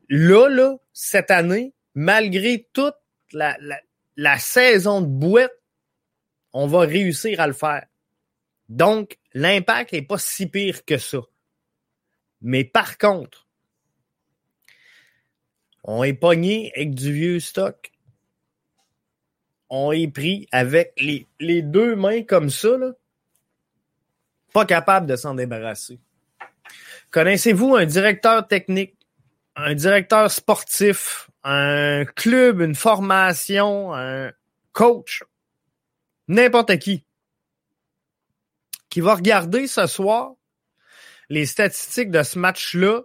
là, 0.10 0.50
là, 0.50 0.78
cette 0.94 1.32
année, 1.32 1.74
malgré 1.94 2.68
toute 2.74 2.96
la 3.32 4.40
saison 4.40 5.02
de 5.02 5.08
bouette, 5.08 5.52
on 6.54 6.68
va 6.68 6.80
réussir 6.82 7.40
à 7.40 7.48
le 7.48 7.54
faire. 7.54 7.86
Donc, 8.68 9.18
l'impact 9.34 9.94
n'est 9.94 10.02
pas 10.02 10.18
si 10.18 10.48
pire 10.48 10.86
que 10.86 10.98
ça. 10.98 11.20
Mais 12.42 12.64
par 12.64 12.98
contre, 12.98 13.48
on 15.84 16.04
est 16.04 16.14
pogné 16.14 16.72
avec 16.76 16.94
du 16.94 17.14
vieux 17.14 17.40
stock. 17.40 17.92
On 19.70 19.92
est 19.92 20.08
pris 20.08 20.48
avec 20.52 20.94
les, 20.98 21.28
les 21.40 21.62
deux 21.62 21.96
mains 21.96 22.24
comme 22.24 22.50
ça, 22.50 22.78
là. 22.78 22.92
Pas 24.54 24.66
capable 24.66 25.08
de 25.08 25.16
s'en 25.16 25.36
débarrasser. 25.36 26.00
Connaissez-vous 27.12 27.76
un 27.76 27.86
directeur 27.86 28.48
technique, 28.48 28.96
un 29.56 29.74
directeur 29.74 30.30
sportif, 30.32 31.30
un 31.44 32.06
club, 32.06 32.62
une 32.62 32.76
formation, 32.76 33.94
un 33.94 34.32
coach, 34.74 35.24
n'importe 36.28 36.78
qui, 36.78 37.04
qui 38.90 39.02
va 39.02 39.16
regarder 39.16 39.68
ce 39.68 39.88
soir 39.88 40.34
les 41.30 41.46
statistiques 41.46 42.12
de 42.12 42.24
ce 42.24 42.40
match-là 42.40 43.02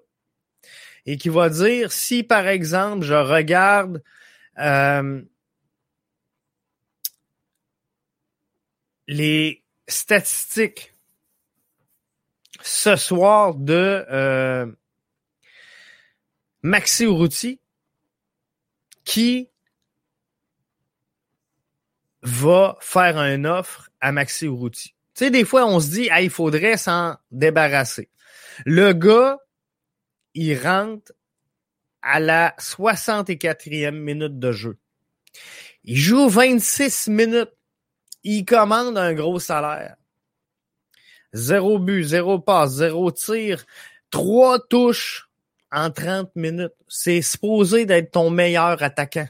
et 1.06 1.16
qui 1.16 1.28
va 1.28 1.50
dire 1.50 1.92
si, 1.92 2.22
par 2.22 2.48
exemple, 2.48 3.04
je 3.04 3.14
regarde 3.14 4.02
euh, 4.58 5.22
les 9.06 9.62
statistiques 9.86 10.93
ce 12.84 12.96
soir 12.96 13.54
de 13.54 14.04
euh, 14.10 14.66
Maxi 16.60 17.04
Urruti, 17.04 17.58
qui 19.04 19.48
va 22.20 22.76
faire 22.80 23.16
une 23.16 23.46
offre 23.46 23.90
à 24.02 24.12
Maxi 24.12 24.44
Urruti. 24.44 24.90
Tu 25.14 25.24
sais, 25.24 25.30
des 25.30 25.46
fois, 25.46 25.64
on 25.66 25.80
se 25.80 25.88
dit, 25.88 26.10
il 26.20 26.28
faudrait 26.28 26.76
s'en 26.76 27.16
débarrasser. 27.30 28.10
Le 28.66 28.92
gars 28.92 29.38
il 30.34 30.54
rentre 30.58 31.12
à 32.02 32.20
la 32.20 32.54
64e 32.58 33.92
minute 33.92 34.38
de 34.38 34.52
jeu. 34.52 34.76
Il 35.84 35.96
joue 35.96 36.28
26 36.28 37.08
minutes. 37.08 37.52
Il 38.24 38.44
commande 38.44 38.98
un 38.98 39.14
gros 39.14 39.38
salaire. 39.38 39.96
Zéro 41.34 41.80
but, 41.80 42.04
zéro 42.04 42.38
passe, 42.38 42.74
zéro 42.74 43.10
tir, 43.10 43.64
trois 44.08 44.60
touches 44.60 45.28
en 45.72 45.90
30 45.90 46.30
minutes. 46.36 46.72
C'est 46.86 47.22
supposé 47.22 47.86
d'être 47.86 48.12
ton 48.12 48.30
meilleur 48.30 48.80
attaquant. 48.82 49.28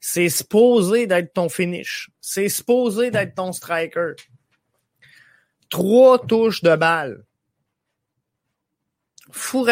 C'est 0.00 0.28
supposé 0.28 1.06
d'être 1.06 1.32
ton 1.32 1.48
finish. 1.48 2.10
C'est 2.20 2.48
supposé 2.48 3.12
d'être 3.12 3.36
ton 3.36 3.52
striker. 3.52 4.14
Trois 5.70 6.18
touches 6.18 6.62
de 6.62 6.74
balle. 6.74 7.24
Fou 9.30 9.64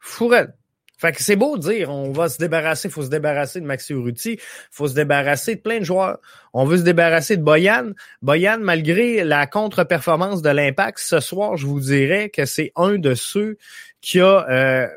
Fourette. 0.00 0.57
Fait 0.98 1.12
que 1.12 1.22
c'est 1.22 1.36
beau 1.36 1.56
de 1.56 1.62
dire, 1.62 1.90
on 1.90 2.10
va 2.10 2.28
se 2.28 2.38
débarrasser, 2.38 2.90
faut 2.90 3.04
se 3.04 3.08
débarrasser 3.08 3.60
de 3.60 3.66
Maxi 3.66 3.92
Urruti, 3.92 4.40
faut 4.72 4.88
se 4.88 4.94
débarrasser 4.94 5.54
de 5.54 5.60
plein 5.60 5.78
de 5.78 5.84
joueurs. 5.84 6.18
On 6.52 6.64
veut 6.64 6.78
se 6.78 6.82
débarrasser 6.82 7.36
de 7.36 7.42
Boyan. 7.42 7.92
Boyan, 8.20 8.58
malgré 8.58 9.22
la 9.22 9.46
contre-performance 9.46 10.42
de 10.42 10.50
l'Impact, 10.50 10.98
ce 10.98 11.20
soir, 11.20 11.56
je 11.56 11.66
vous 11.66 11.78
dirais 11.78 12.30
que 12.30 12.46
c'est 12.46 12.72
un 12.74 12.98
de 12.98 13.14
ceux 13.14 13.58
qui 14.00 14.18
a 14.18 14.44
euh, 14.50 14.88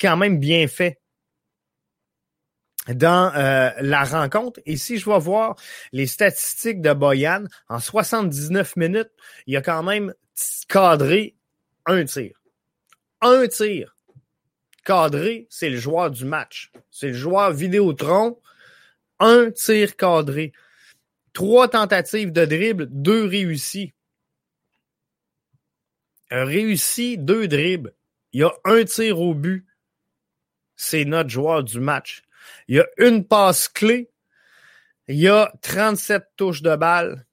quand 0.00 0.16
même 0.16 0.38
bien 0.38 0.68
fait 0.68 1.00
dans 2.88 3.34
euh, 3.34 3.70
la 3.80 4.04
rencontre. 4.04 4.60
Et 4.66 4.76
si 4.76 4.98
je 4.98 5.10
vais 5.10 5.18
voir 5.18 5.56
les 5.90 6.06
statistiques 6.06 6.80
de 6.80 6.92
Boyan, 6.92 7.44
en 7.68 7.80
79 7.80 8.76
minutes, 8.76 9.10
il 9.48 9.56
a 9.56 9.62
quand 9.62 9.82
même 9.82 10.14
cadré 10.68 11.34
un 11.86 12.04
tir. 12.04 12.40
Un 13.20 13.48
tir. 13.48 13.96
Cadré, 14.84 15.46
c'est 15.50 15.70
le 15.70 15.76
joueur 15.76 16.10
du 16.10 16.24
match. 16.24 16.72
C'est 16.90 17.08
le 17.08 17.14
joueur 17.14 17.52
Vidéotron. 17.52 18.40
Un 19.18 19.50
tir 19.50 19.96
cadré. 19.96 20.52
Trois 21.32 21.68
tentatives 21.68 22.32
de 22.32 22.44
dribble, 22.44 22.88
deux 22.90 23.26
réussis. 23.26 23.92
Un 26.30 26.44
réussi, 26.44 27.18
deux 27.18 27.46
dribbles. 27.46 27.94
Il 28.32 28.40
y 28.40 28.44
a 28.44 28.52
un 28.64 28.84
tir 28.84 29.20
au 29.20 29.34
but. 29.34 29.66
C'est 30.76 31.04
notre 31.04 31.28
joueur 31.28 31.62
du 31.62 31.80
match. 31.80 32.22
Il 32.68 32.76
y 32.76 32.80
a 32.80 32.86
une 32.96 33.26
passe 33.26 33.68
clé. 33.68 34.10
Il 35.08 35.18
y 35.18 35.28
a 35.28 35.52
37 35.62 36.24
touches 36.36 36.62
de 36.62 36.74
balle. 36.76 37.26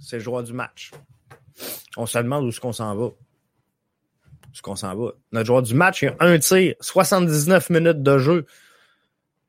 C'est 0.00 0.16
le 0.16 0.22
joueur 0.22 0.42
du 0.42 0.52
match. 0.52 0.92
On 1.96 2.06
se 2.06 2.18
demande 2.18 2.44
où 2.44 2.48
est-ce 2.48 2.60
qu'on 2.60 2.72
s'en 2.72 2.94
va. 2.94 3.06
Est-ce 4.52 4.62
qu'on 4.62 4.76
s'en 4.76 4.94
va? 4.94 5.12
Notre 5.32 5.46
joueur 5.46 5.62
du 5.62 5.74
match, 5.74 6.02
il 6.02 6.06
y 6.06 6.08
a 6.08 6.16
un 6.20 6.38
tir, 6.38 6.74
79 6.80 7.70
minutes 7.70 8.02
de 8.02 8.18
jeu. 8.18 8.46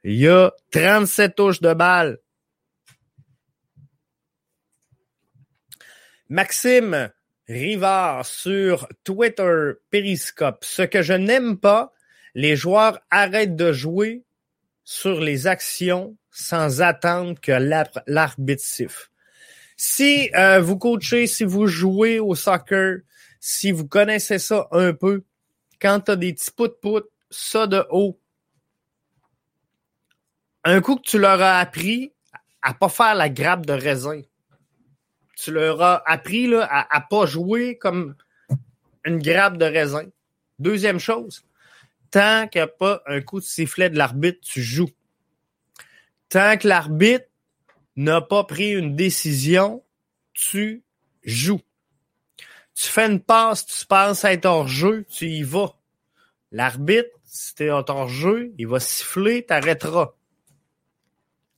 Il 0.04 0.16
y 0.16 0.28
a 0.28 0.52
37 0.72 1.36
touches 1.36 1.62
de 1.62 1.74
balle. 1.74 2.20
Maxime 6.30 7.12
Rivard 7.48 8.26
sur 8.26 8.88
Twitter, 9.04 9.74
Periscope. 9.92 10.64
Ce 10.64 10.82
que 10.82 11.04
je 11.04 11.14
n'aime 11.14 11.58
pas, 11.58 11.94
les 12.34 12.56
joueurs 12.56 13.00
arrêtent 13.12 13.56
de 13.56 13.72
jouer 13.72 14.24
sur 14.84 15.20
les 15.20 15.48
actions 15.48 16.18
sans 16.32 16.82
attendre 16.82 17.40
que 17.40 17.52
l'arbitre 18.08 18.64
siffle. 18.64 19.10
Si 19.78 20.32
euh, 20.36 20.62
vous 20.62 20.78
coachez, 20.78 21.28
si 21.28 21.44
vous 21.44 21.68
jouez 21.68 22.20
au 22.20 22.36
soccer, 22.36 23.00
si 23.40 23.72
vous 23.72 23.88
connaissez 23.88 24.40
ça 24.40 24.68
un 24.72 24.94
peu, 24.94 25.24
quand 25.82 26.00
tu 26.00 26.12
as 26.12 26.16
des 26.16 26.34
petits 26.34 26.52
pout-pout, 26.52 27.04
ça 27.30 27.68
de 27.68 27.86
haut, 27.90 28.20
un 30.64 30.82
coup 30.82 30.96
que 30.96 31.02
tu 31.02 31.20
leur 31.20 31.42
as 31.42 31.60
appris 31.60 32.12
à 32.62 32.74
pas 32.74 32.90
faire 32.90 33.16
la 33.16 33.30
grappe 33.30 33.66
de 33.66 33.74
raisin, 33.74 34.22
tu 35.38 35.52
leur 35.52 35.82
as 35.82 36.02
appris 36.10 36.48
là, 36.48 36.66
à, 36.66 37.00
ne 37.00 37.06
pas 37.10 37.26
jouer 37.26 37.78
comme 37.78 38.16
une 39.04 39.22
grappe 39.22 39.58
de 39.58 39.66
raisin. 39.66 40.06
Deuxième 40.58 41.00
chose, 41.00 41.44
tant 42.10 42.48
qu'il 42.48 42.60
n'y 42.60 42.64
a 42.64 42.68
pas 42.68 43.04
un 43.06 43.22
coup 43.22 43.40
de 43.40 43.46
sifflet 43.46 43.90
de 43.90 43.98
l'arbitre, 43.98 44.40
tu 44.42 44.62
joues. 44.62 44.90
Tant 46.30 46.58
que 46.58 46.68
l'arbitre 46.68 47.28
n'a 47.96 48.22
pas 48.22 48.44
pris 48.44 48.72
une 48.72 48.96
décision, 48.96 49.84
tu 50.34 50.84
joues. 51.24 51.62
Tu 52.74 52.88
fais 52.88 53.06
une 53.06 53.22
passe, 53.22 53.66
tu 53.66 53.86
penses 53.86 54.26
être 54.26 54.46
hors 54.46 54.68
jeu, 54.68 55.06
tu 55.10 55.28
y 55.28 55.44
vas. 55.44 55.76
L'arbitre, 56.52 57.10
si 57.24 57.56
tu 57.56 57.64
es 57.64 57.70
hors 57.70 58.10
jeu, 58.10 58.54
il 58.58 58.68
va 58.68 58.80
siffler, 58.80 59.46
tu 59.46 59.54
arrêteras. 59.54 60.14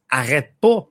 Arrête 0.10 0.54
pas. 0.62 0.88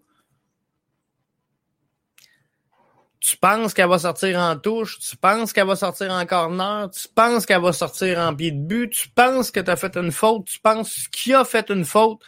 tu 3.26 3.37
penses 3.37 3.75
qu'elle 3.75 3.89
va 3.89 3.99
sortir 3.99 4.39
en 4.39 4.56
touche, 4.56 5.00
tu 5.00 5.17
penses 5.17 5.52
qu'elle 5.52 5.67
va 5.67 5.75
sortir 5.75 6.13
en 6.13 6.25
corner, 6.26 6.89
tu 6.91 7.09
penses 7.09 7.45
qu'elle 7.45 7.61
va 7.61 7.73
sortir 7.73 8.21
en 8.21 8.32
pied 8.37 8.52
de 8.52 8.61
but, 8.61 8.89
tu 8.91 9.09
penses 9.09 9.50
que 9.50 9.59
tu 9.59 9.69
as 9.69 9.75
fait 9.75 9.97
une 9.97 10.13
faute, 10.13 10.47
tu 10.47 10.61
penses 10.61 11.09
qu'il 11.09 11.35
a 11.35 11.45
fait 11.45 11.69
une 11.71 11.85
faute, 11.85 12.21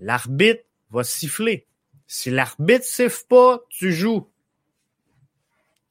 l'arbitre 0.00 0.64
va 0.90 1.04
siffler. 1.04 1.68
Si 2.06 2.30
l'arbitre 2.30 2.84
siffle 2.84 3.24
pas, 3.28 3.60
tu 3.68 3.92
joues. 3.92 4.28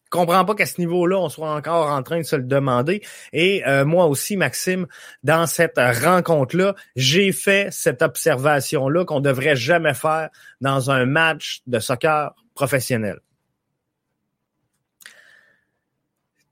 Je 0.05 0.09
comprends 0.11 0.45
pas 0.45 0.55
qu'à 0.55 0.65
ce 0.65 0.79
niveau-là, 0.79 1.17
on 1.17 1.29
soit 1.29 1.53
encore 1.53 1.89
en 1.89 2.01
train 2.03 2.19
de 2.19 2.23
se 2.23 2.35
le 2.35 2.43
demander. 2.43 3.01
Et 3.33 3.65
euh, 3.67 3.83
moi 3.83 4.05
aussi, 4.05 4.37
Maxime, 4.37 4.87
dans 5.23 5.45
cette 5.45 5.77
rencontre-là, 5.77 6.75
j'ai 6.95 7.31
fait 7.31 7.73
cette 7.73 8.01
observation-là 8.01 9.03
qu'on 9.03 9.19
devrait 9.19 9.55
jamais 9.55 9.93
faire 9.93 10.29
dans 10.61 10.91
un 10.91 11.05
match 11.05 11.63
de 11.67 11.79
soccer 11.79 12.33
professionnel. 12.53 13.19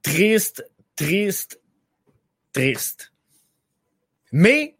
Triste, 0.01 0.69
triste, 0.97 1.61
triste. 2.51 3.13
Mais 4.33 4.75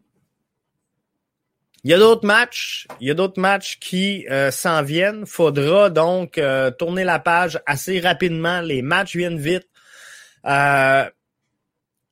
il 1.84 1.90
y 1.90 1.94
a 1.94 1.98
d'autres 1.98 2.26
matchs, 2.26 2.86
il 2.98 3.08
y 3.08 3.10
a 3.10 3.14
d'autres 3.14 3.40
matchs 3.40 3.78
qui 3.78 4.26
euh, 4.30 4.50
s'en 4.50 4.82
viennent. 4.82 5.26
Faudra 5.26 5.90
donc 5.90 6.38
euh, 6.38 6.70
tourner 6.70 7.04
la 7.04 7.18
page 7.18 7.60
assez 7.66 8.00
rapidement. 8.00 8.62
Les 8.62 8.80
matchs 8.80 9.14
viennent 9.14 9.38
vite. 9.38 9.68
Euh, 10.46 11.04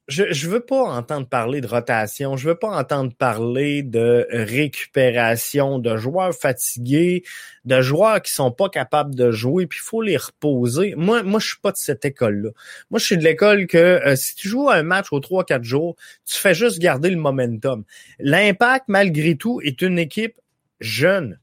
je 0.08 0.24
ne 0.24 0.50
veux 0.50 0.60
pas 0.60 0.82
entendre 0.82 1.28
parler 1.28 1.60
de 1.60 1.66
rotation, 1.66 2.36
je 2.36 2.48
veux 2.48 2.56
pas 2.56 2.76
entendre 2.76 3.14
parler 3.14 3.82
de 3.82 4.26
récupération, 4.30 5.78
de 5.78 5.96
joueurs 5.96 6.34
fatigués, 6.34 7.22
de 7.64 7.80
joueurs 7.80 8.20
qui 8.20 8.32
sont 8.32 8.50
pas 8.50 8.68
capables 8.68 9.14
de 9.14 9.30
jouer, 9.30 9.66
puis 9.66 9.78
il 9.80 9.86
faut 9.86 10.02
les 10.02 10.16
reposer. 10.16 10.94
Moi, 10.96 11.22
moi, 11.22 11.38
je 11.38 11.48
suis 11.48 11.60
pas 11.60 11.70
de 11.70 11.76
cette 11.76 12.04
école-là. 12.04 12.50
Moi, 12.90 12.98
je 12.98 13.04
suis 13.04 13.16
de 13.16 13.22
l'école 13.22 13.66
que 13.68 13.78
euh, 13.78 14.16
si 14.16 14.34
tu 14.34 14.48
joues 14.48 14.68
un 14.70 14.82
match 14.82 15.06
aux 15.12 15.20
3-4 15.20 15.62
jours, 15.62 15.94
tu 16.26 16.36
fais 16.36 16.54
juste 16.54 16.80
garder 16.80 17.08
le 17.10 17.16
momentum. 17.16 17.84
L'impact, 18.18 18.86
malgré 18.88 19.36
tout, 19.36 19.60
est 19.62 19.82
une 19.82 19.98
équipe 20.00 20.40
jeune. 20.80 21.38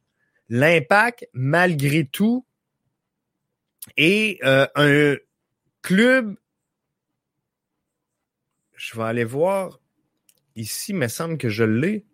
L'impact, 0.50 1.30
malgré 1.32 2.06
tout, 2.06 2.46
est 3.96 4.44
euh, 4.44 4.68
un 4.76 5.16
club 5.82 6.36
je 8.80 8.96
vais 8.96 9.04
aller 9.04 9.26
voir. 9.26 9.82
Ici, 10.56 10.94
il 10.94 10.96
me 10.96 11.10
semble 11.10 11.38
que 11.38 11.50
je 11.50 11.66
l'ai. 11.66 12.06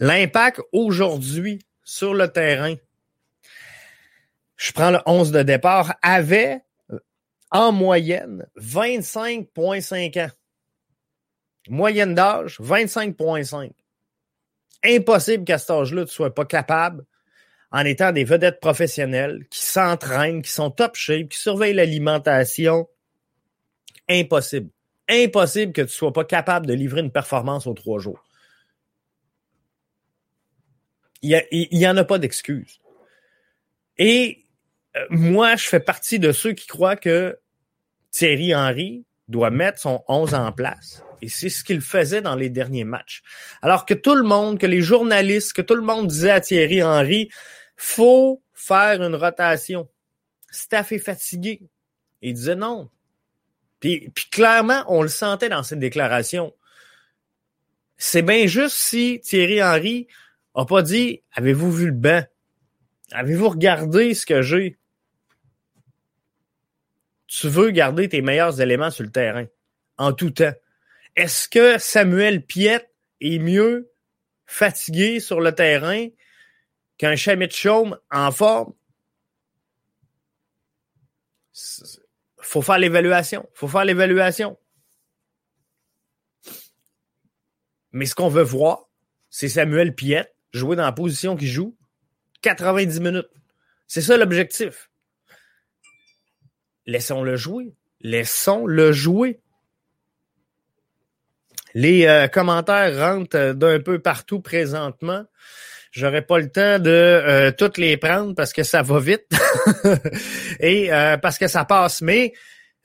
L'impact 0.00 0.62
aujourd'hui 0.72 1.64
sur 1.84 2.14
le 2.14 2.28
terrain, 2.28 2.74
je 4.56 4.72
prends 4.72 4.90
le 4.90 5.00
11 5.04 5.32
de 5.32 5.42
départ, 5.42 5.94
avait 6.00 6.62
en 7.50 7.72
moyenne 7.72 8.46
25,5 8.56 10.26
ans. 10.26 10.30
Moyenne 11.68 12.14
d'âge, 12.14 12.58
25,5. 12.60 13.70
Impossible 14.82 15.44
qu'à 15.44 15.58
cet 15.58 15.70
âge-là, 15.70 16.02
tu 16.02 16.08
ne 16.08 16.12
sois 16.12 16.34
pas 16.34 16.46
capable, 16.46 17.04
en 17.70 17.84
étant 17.84 18.12
des 18.12 18.24
vedettes 18.24 18.60
professionnelles, 18.60 19.46
qui 19.50 19.64
s'entraînent, 19.64 20.40
qui 20.40 20.50
sont 20.50 20.70
top 20.70 20.94
shape, 20.94 21.28
qui 21.28 21.38
surveillent 21.38 21.74
l'alimentation, 21.74 22.88
impossible. 24.08 24.70
Impossible 25.08 25.72
que 25.72 25.82
tu 25.82 25.92
sois 25.92 26.12
pas 26.12 26.24
capable 26.24 26.66
de 26.66 26.74
livrer 26.74 27.00
une 27.00 27.12
performance 27.12 27.66
aux 27.66 27.74
trois 27.74 27.98
jours. 27.98 28.24
Il 31.22 31.68
n'y 31.72 31.86
en 31.86 31.96
a 31.96 32.04
pas 32.04 32.18
d'excuse. 32.18 32.80
Et 33.98 34.44
euh, 34.96 35.06
moi, 35.10 35.56
je 35.56 35.66
fais 35.66 35.80
partie 35.80 36.18
de 36.18 36.32
ceux 36.32 36.52
qui 36.52 36.66
croient 36.66 36.96
que 36.96 37.38
Thierry 38.10 38.54
Henry 38.54 39.04
doit 39.28 39.50
mettre 39.50 39.80
son 39.80 40.02
11 40.08 40.34
en 40.34 40.52
place. 40.52 41.02
Et 41.22 41.28
c'est 41.28 41.48
ce 41.48 41.64
qu'il 41.64 41.80
faisait 41.80 42.20
dans 42.20 42.34
les 42.34 42.50
derniers 42.50 42.84
matchs. 42.84 43.22
Alors 43.62 43.86
que 43.86 43.94
tout 43.94 44.14
le 44.14 44.22
monde, 44.22 44.58
que 44.58 44.66
les 44.66 44.82
journalistes, 44.82 45.52
que 45.52 45.62
tout 45.62 45.74
le 45.74 45.82
monde 45.82 46.06
disait 46.06 46.30
à 46.30 46.40
Thierry 46.40 46.82
Henry, 46.82 47.30
faut 47.76 48.42
faire 48.54 49.02
une 49.02 49.14
rotation. 49.14 49.88
Staff 50.50 50.92
est 50.92 50.98
fatigué. 50.98 51.62
il 52.22 52.34
disait 52.34 52.56
non, 52.56 52.90
puis, 53.80 54.10
clairement, 54.30 54.84
on 54.88 55.02
le 55.02 55.08
sentait 55.08 55.48
dans 55.48 55.62
cette 55.62 55.78
déclaration. 55.78 56.54
C'est 57.98 58.22
bien 58.22 58.46
juste 58.46 58.76
si 58.76 59.20
Thierry 59.22 59.62
Henry 59.62 60.08
a 60.54 60.64
pas 60.64 60.82
dit 60.82 61.22
Avez-vous 61.32 61.72
vu 61.72 61.86
le 61.86 61.92
banc? 61.92 62.24
Avez-vous 63.12 63.48
regardé 63.50 64.14
ce 64.14 64.26
que 64.26 64.42
j'ai? 64.42 64.78
Tu 67.26 67.48
veux 67.48 67.70
garder 67.70 68.08
tes 68.08 68.22
meilleurs 68.22 68.60
éléments 68.60 68.90
sur 68.90 69.04
le 69.04 69.10
terrain 69.10 69.46
en 69.98 70.12
tout 70.12 70.30
temps. 70.30 70.54
Est-ce 71.16 71.48
que 71.48 71.78
Samuel 71.78 72.44
Piette 72.44 72.90
est 73.20 73.38
mieux 73.38 73.90
fatigué 74.46 75.20
sur 75.20 75.40
le 75.40 75.52
terrain 75.52 76.08
qu'un 76.98 77.16
Chamit 77.16 77.50
Chaume 77.50 77.98
en 78.10 78.30
forme? 78.30 78.72
Faut 82.46 82.62
faire 82.62 82.78
l'évaluation. 82.78 83.48
faut 83.54 83.68
faire 83.68 83.84
l'évaluation. 83.84 84.56
Mais 87.92 88.06
ce 88.06 88.14
qu'on 88.14 88.28
veut 88.28 88.42
voir, 88.42 88.88
c'est 89.30 89.48
Samuel 89.48 89.94
Piette 89.94 90.34
jouer 90.52 90.76
dans 90.76 90.84
la 90.84 90.92
position 90.92 91.36
qu'il 91.36 91.48
joue 91.48 91.76
90 92.42 93.00
minutes. 93.00 93.30
C'est 93.86 94.00
ça 94.00 94.16
l'objectif. 94.16 94.90
Laissons-le 96.86 97.36
jouer. 97.36 97.74
Laissons-le 98.00 98.92
jouer. 98.92 99.40
Les 101.74 102.28
commentaires 102.32 102.96
rentrent 102.98 103.52
d'un 103.54 103.80
peu 103.80 103.98
partout 103.98 104.40
présentement. 104.40 105.24
J'aurais 105.96 106.20
pas 106.20 106.38
le 106.38 106.50
temps 106.50 106.78
de 106.78 106.90
euh, 106.90 107.52
toutes 107.56 107.78
les 107.78 107.96
prendre 107.96 108.34
parce 108.34 108.52
que 108.52 108.62
ça 108.62 108.82
va 108.82 109.00
vite 109.00 109.26
et 110.60 110.92
euh, 110.92 111.16
parce 111.16 111.38
que 111.38 111.48
ça 111.48 111.64
passe. 111.64 112.02
Mais 112.02 112.34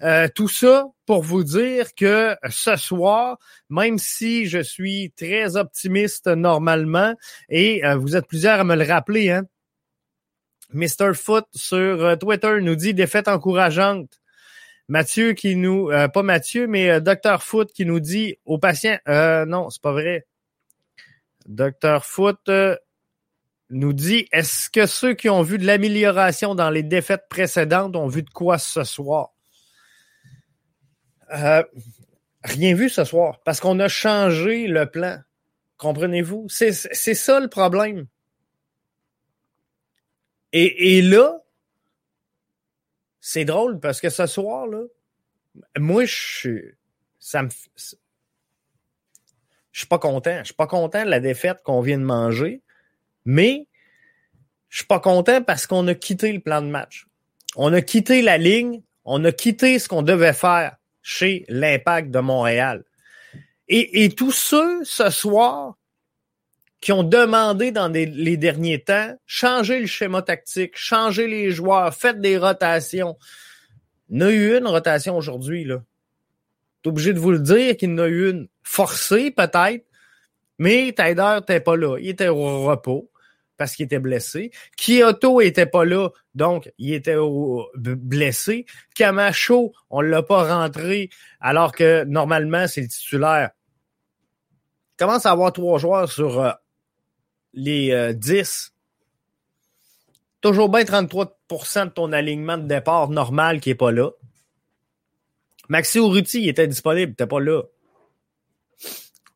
euh, 0.01 0.29
tout 0.33 0.47
ça 0.47 0.87
pour 1.05 1.21
vous 1.21 1.43
dire 1.43 1.93
que 1.93 2.37
ce 2.49 2.77
soir, 2.77 3.37
même 3.69 3.97
si 3.97 4.45
je 4.45 4.59
suis 4.59 5.11
très 5.17 5.57
optimiste 5.57 6.27
normalement, 6.27 7.13
et 7.49 7.81
vous 7.97 8.15
êtes 8.15 8.27
plusieurs 8.27 8.61
à 8.61 8.63
me 8.63 8.77
le 8.77 8.85
rappeler, 8.85 9.31
hein, 9.31 9.43
Mr. 10.71 11.13
Foot 11.13 11.47
sur 11.53 12.17
Twitter 12.17 12.61
nous 12.61 12.75
dit 12.77 12.93
défaite 12.93 13.27
encourageante. 13.27 14.21
Mathieu 14.87 15.33
qui 15.33 15.57
nous, 15.57 15.89
pas 16.13 16.23
Mathieu, 16.23 16.65
mais 16.65 17.01
Dr. 17.01 17.43
Foot 17.43 17.73
qui 17.73 17.85
nous 17.85 17.99
dit 17.99 18.37
aux 18.45 18.57
patients, 18.57 18.99
non, 19.05 19.69
c'est 19.69 19.81
pas 19.81 19.91
vrai. 19.91 20.25
Dr. 21.45 22.05
Foot, 22.05 22.49
nous 23.71 23.93
dit 23.93 24.27
est-ce 24.31 24.69
que 24.69 24.85
ceux 24.85 25.13
qui 25.13 25.29
ont 25.29 25.41
vu 25.41 25.57
de 25.57 25.65
l'amélioration 25.65 26.55
dans 26.55 26.69
les 26.69 26.83
défaites 26.83 27.27
précédentes 27.29 27.95
ont 27.95 28.07
vu 28.07 28.23
de 28.23 28.29
quoi 28.29 28.57
ce 28.59 28.83
soir? 28.83 29.33
Euh, 31.33 31.63
rien 32.43 32.75
vu 32.75 32.89
ce 32.89 33.03
soir, 33.03 33.41
parce 33.43 33.59
qu'on 33.59 33.79
a 33.79 33.87
changé 33.87 34.67
le 34.67 34.85
plan. 34.89 35.19
Comprenez-vous? 35.77 36.47
C'est 36.49 36.71
ça 36.71 37.39
le 37.39 37.47
problème. 37.47 38.07
Et, 40.53 40.97
et 40.97 41.01
là, 41.01 41.41
c'est 43.21 43.45
drôle 43.45 43.79
parce 43.79 44.01
que 44.01 44.09
ce 44.09 44.27
soir, 44.27 44.67
là, 44.67 44.83
moi, 45.77 46.05
je 46.05 46.15
suis. 46.15 46.63
Ça 47.19 47.43
me. 47.43 47.49
Je 49.71 49.79
suis 49.79 49.87
pas 49.87 49.99
content. 49.99 50.39
Je 50.39 50.45
suis 50.45 50.53
pas 50.53 50.67
content 50.67 51.05
de 51.05 51.09
la 51.09 51.19
défaite 51.19 51.61
qu'on 51.63 51.81
vient 51.81 51.97
de 51.97 52.03
manger. 52.03 52.61
Mais 53.25 53.67
je 54.69 54.77
suis 54.77 54.85
pas 54.85 54.99
content 54.99 55.41
parce 55.43 55.67
qu'on 55.67 55.87
a 55.87 55.93
quitté 55.93 56.31
le 56.31 56.39
plan 56.39 56.61
de 56.61 56.67
match. 56.67 57.05
On 57.55 57.73
a 57.73 57.81
quitté 57.81 58.21
la 58.21 58.37
ligne, 58.37 58.81
on 59.03 59.23
a 59.25 59.31
quitté 59.31 59.79
ce 59.79 59.87
qu'on 59.87 60.01
devait 60.01 60.33
faire 60.33 60.77
chez 61.01 61.45
l'Impact 61.49 62.09
de 62.09 62.19
Montréal. 62.19 62.83
Et, 63.67 64.03
et, 64.03 64.09
tous 64.09 64.31
ceux 64.31 64.83
ce 64.83 65.09
soir 65.09 65.75
qui 66.79 66.91
ont 66.91 67.03
demandé 67.03 67.71
dans 67.71 67.89
les 67.89 68.37
derniers 68.37 68.81
temps, 68.81 69.15
changer 69.25 69.79
le 69.79 69.87
schéma 69.87 70.21
tactique, 70.21 70.75
changer 70.75 71.27
les 71.27 71.51
joueurs, 71.51 71.93
faites 71.93 72.19
des 72.19 72.37
rotations. 72.37 73.17
Il 74.09 74.19
y 74.19 74.23
a 74.23 74.31
eu 74.31 74.57
une 74.57 74.67
rotation 74.67 75.15
aujourd'hui, 75.15 75.63
là. 75.63 75.83
T'es 76.81 76.89
obligé 76.89 77.13
de 77.13 77.19
vous 77.19 77.31
le 77.31 77.39
dire 77.39 77.77
qu'il 77.77 77.91
y 77.91 77.93
en 77.93 77.99
a 77.99 78.07
eu 78.07 78.31
une 78.31 78.47
forcée, 78.63 79.31
peut-être, 79.31 79.85
mais 80.57 80.91
Taider 80.93 81.35
n'était 81.35 81.59
pas 81.59 81.75
là. 81.75 81.97
Il 81.99 82.09
était 82.09 82.29
au 82.29 82.65
repos 82.65 83.10
parce 83.61 83.75
qu'il 83.75 83.85
était 83.85 83.99
blessé. 83.99 84.49
Kyoto 84.75 85.39
était 85.39 85.67
pas 85.67 85.85
là, 85.85 86.09
donc 86.33 86.73
il 86.79 86.95
était 86.95 87.15
blessé. 87.75 88.65
Camacho, 88.95 89.71
on 89.91 90.01
l'a 90.01 90.23
pas 90.23 90.45
rentré, 90.57 91.11
alors 91.39 91.71
que 91.71 92.03
normalement, 92.05 92.67
c'est 92.67 92.81
le 92.81 92.87
titulaire. 92.87 93.51
Commence 94.97 95.27
à 95.27 95.31
avoir 95.31 95.53
trois 95.53 95.77
joueurs 95.77 96.11
sur 96.11 96.41
euh, 96.41 96.51
les 97.53 97.91
euh, 97.91 98.13
10. 98.13 98.73
Toujours 100.41 100.69
bien 100.69 100.81
33% 100.81 101.85
de 101.85 101.89
ton 101.91 102.13
alignement 102.13 102.57
de 102.57 102.65
départ 102.65 103.09
normal 103.09 103.59
qui 103.59 103.69
est 103.69 103.75
pas 103.75 103.91
là. 103.91 104.09
Maxi 105.69 105.99
Urruti, 105.99 106.41
il 106.41 106.49
était 106.49 106.67
disponible, 106.67 107.11
il 107.11 107.13
était 107.13 107.27
pas 107.27 107.39
là. 107.39 107.61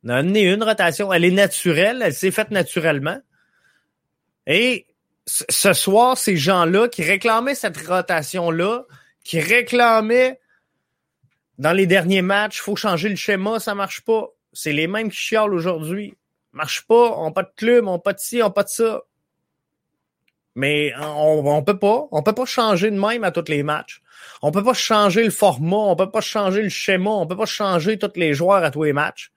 On 0.03 0.09
a 0.09 0.15
amené 0.15 0.51
une 0.51 0.63
rotation. 0.63 1.13
Elle 1.13 1.25
est 1.25 1.31
naturelle, 1.31 2.01
elle 2.03 2.15
s'est 2.15 2.31
faite 2.31 2.49
naturellement. 2.49 3.19
Et 4.47 4.86
ce 5.27 5.73
soir, 5.73 6.17
ces 6.17 6.38
gens-là 6.38 6.88
qui 6.88 7.03
réclamaient 7.03 7.55
cette 7.55 7.77
rotation-là, 7.77 8.84
qui 9.23 9.39
réclamaient 9.39 10.39
dans 11.58 11.71
les 11.71 11.88
derniers 11.88 12.21
matchs, 12.21 12.62
faut 12.62 12.75
changer 12.75 13.10
le 13.10 13.15
schéma, 13.15 13.60
ça 13.60 13.73
marche 13.75 14.01
pas. 14.01 14.29
C'est 14.53 14.73
les 14.73 14.88
mêmes 14.88 15.10
qui 15.10 15.17
chialent 15.17 15.53
aujourd'hui. 15.53 16.15
Marche 16.53 16.86
pas, 16.88 17.17
on 17.17 17.31
pas 17.31 17.43
de 17.43 17.51
club, 17.55 17.88
on 17.88 17.99
pas 17.99 18.13
de 18.13 18.19
ci, 18.19 18.41
on 18.43 18.51
pas 18.51 18.63
de 18.63 18.69
ça. 18.69 19.01
Mais 20.55 20.93
on, 20.97 21.43
on 21.45 21.63
peut 21.63 21.79
pas, 21.79 22.08
on 22.12 22.23
peut 22.23 22.34
pas 22.34 22.45
changer 22.45 22.91
de 22.91 22.99
même 22.99 23.23
à 23.23 23.31
tous 23.31 23.49
les 23.49 23.63
matchs. 23.63 24.01
On 24.41 24.51
peut 24.51 24.63
pas 24.63 24.73
changer 24.73 25.23
le 25.23 25.31
format, 25.31 25.75
on 25.75 25.95
peut 25.95 26.12
pas 26.12 26.21
changer 26.21 26.62
le 26.62 26.69
schéma, 26.69 27.10
on 27.10 27.27
peut 27.27 27.36
pas 27.36 27.45
changer 27.45 27.97
tous 27.97 28.13
les 28.15 28.34
joueurs 28.34 28.63
à 28.63 28.71
tous 28.71 28.84
les 28.84 28.93
matchs 28.93 29.31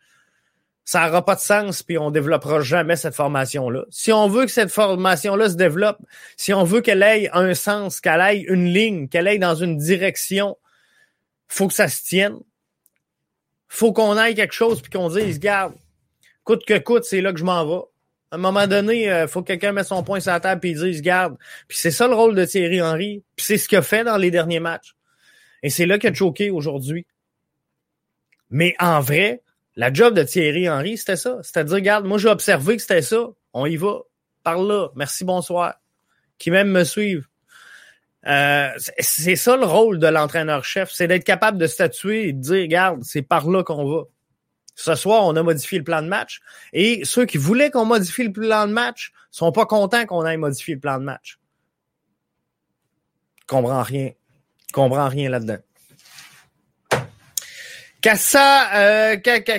ça 0.88 1.04
n'aura 1.04 1.22
pas 1.22 1.34
de 1.34 1.40
sens, 1.40 1.82
puis 1.82 1.98
on 1.98 2.10
développera 2.10 2.62
jamais 2.62 2.96
cette 2.96 3.14
formation-là. 3.14 3.84
Si 3.90 4.10
on 4.10 4.26
veut 4.26 4.46
que 4.46 4.50
cette 4.50 4.70
formation-là 4.70 5.50
se 5.50 5.54
développe, 5.54 5.98
si 6.38 6.54
on 6.54 6.64
veut 6.64 6.80
qu'elle 6.80 7.02
ait 7.02 7.28
un 7.34 7.52
sens, 7.52 8.00
qu'elle 8.00 8.22
ait 8.22 8.40
une 8.40 8.64
ligne, 8.64 9.06
qu'elle 9.06 9.28
aille 9.28 9.38
dans 9.38 9.54
une 9.54 9.76
direction, 9.76 10.56
faut 11.46 11.68
que 11.68 11.74
ça 11.74 11.88
se 11.88 12.02
tienne. 12.02 12.38
Faut 13.68 13.92
qu'on 13.92 14.16
aille 14.16 14.34
quelque 14.34 14.54
chose 14.54 14.80
puis 14.80 14.90
qu'on 14.90 15.10
dise, 15.10 15.38
garde, 15.38 15.74
coûte 16.42 16.64
que 16.64 16.78
coûte, 16.78 17.04
c'est 17.04 17.20
là 17.20 17.34
que 17.34 17.38
je 17.38 17.44
m'en 17.44 17.66
vais. 17.66 17.84
À 18.30 18.36
un 18.36 18.38
moment 18.38 18.66
donné, 18.66 19.02
il 19.04 19.10
euh, 19.10 19.28
faut 19.28 19.42
que 19.42 19.48
quelqu'un 19.48 19.72
mette 19.72 19.88
son 19.88 20.02
point 20.02 20.20
sur 20.20 20.32
la 20.32 20.40
table 20.40 20.66
et 20.66 20.72
dise, 20.72 21.02
garde. 21.02 21.36
Puis 21.68 21.76
c'est 21.76 21.90
ça 21.90 22.08
le 22.08 22.14
rôle 22.14 22.34
de 22.34 22.46
Thierry 22.46 22.80
Henry. 22.80 23.22
Puis 23.36 23.44
c'est 23.44 23.58
ce 23.58 23.68
qu'il 23.68 23.76
a 23.76 23.82
fait 23.82 24.04
dans 24.04 24.16
les 24.16 24.30
derniers 24.30 24.60
matchs. 24.60 24.94
Et 25.62 25.68
c'est 25.68 25.84
là 25.84 25.98
qu'il 25.98 26.08
a 26.08 26.14
choqué 26.14 26.48
aujourd'hui. 26.48 27.06
Mais 28.48 28.74
en 28.80 29.00
vrai, 29.00 29.42
la 29.78 29.92
job 29.92 30.12
de 30.12 30.24
Thierry 30.24 30.68
Henry, 30.68 30.98
c'était 30.98 31.14
ça. 31.14 31.38
C'est-à-dire, 31.42 31.76
regarde, 31.76 32.04
moi, 32.04 32.18
j'ai 32.18 32.28
observé 32.28 32.74
que 32.74 32.82
c'était 32.82 33.00
ça. 33.00 33.28
On 33.52 33.64
y 33.64 33.76
va. 33.76 34.00
Par 34.42 34.60
là. 34.60 34.88
Merci, 34.96 35.24
bonsoir. 35.24 35.76
Qui 36.36 36.50
même 36.50 36.68
me 36.68 36.82
suivent. 36.82 37.28
Euh, 38.26 38.70
c'est 38.98 39.36
ça 39.36 39.56
le 39.56 39.64
rôle 39.64 40.00
de 40.00 40.08
l'entraîneur-chef. 40.08 40.90
C'est 40.92 41.06
d'être 41.06 41.22
capable 41.22 41.58
de 41.58 41.68
statuer 41.68 42.26
et 42.26 42.32
de 42.32 42.40
dire, 42.40 42.62
regarde, 42.62 43.04
c'est 43.04 43.22
par 43.22 43.48
là 43.48 43.62
qu'on 43.62 43.88
va. 43.88 44.02
Ce 44.74 44.96
soir, 44.96 45.24
on 45.24 45.36
a 45.36 45.44
modifié 45.44 45.78
le 45.78 45.84
plan 45.84 46.02
de 46.02 46.08
match. 46.08 46.40
Et 46.72 47.04
ceux 47.04 47.24
qui 47.24 47.38
voulaient 47.38 47.70
qu'on 47.70 47.84
modifie 47.84 48.24
le 48.24 48.32
plan 48.32 48.66
de 48.66 48.72
match 48.72 49.12
sont 49.30 49.52
pas 49.52 49.64
contents 49.64 50.06
qu'on 50.06 50.26
ait 50.26 50.36
modifié 50.36 50.74
le 50.74 50.80
plan 50.80 50.98
de 50.98 51.04
match. 51.04 51.38
Comprends 53.46 53.84
rien. 53.84 54.10
Comprends 54.72 55.08
rien 55.08 55.30
là-dedans. 55.30 55.58
Cassa, 58.00 58.76
euh, 58.76 59.16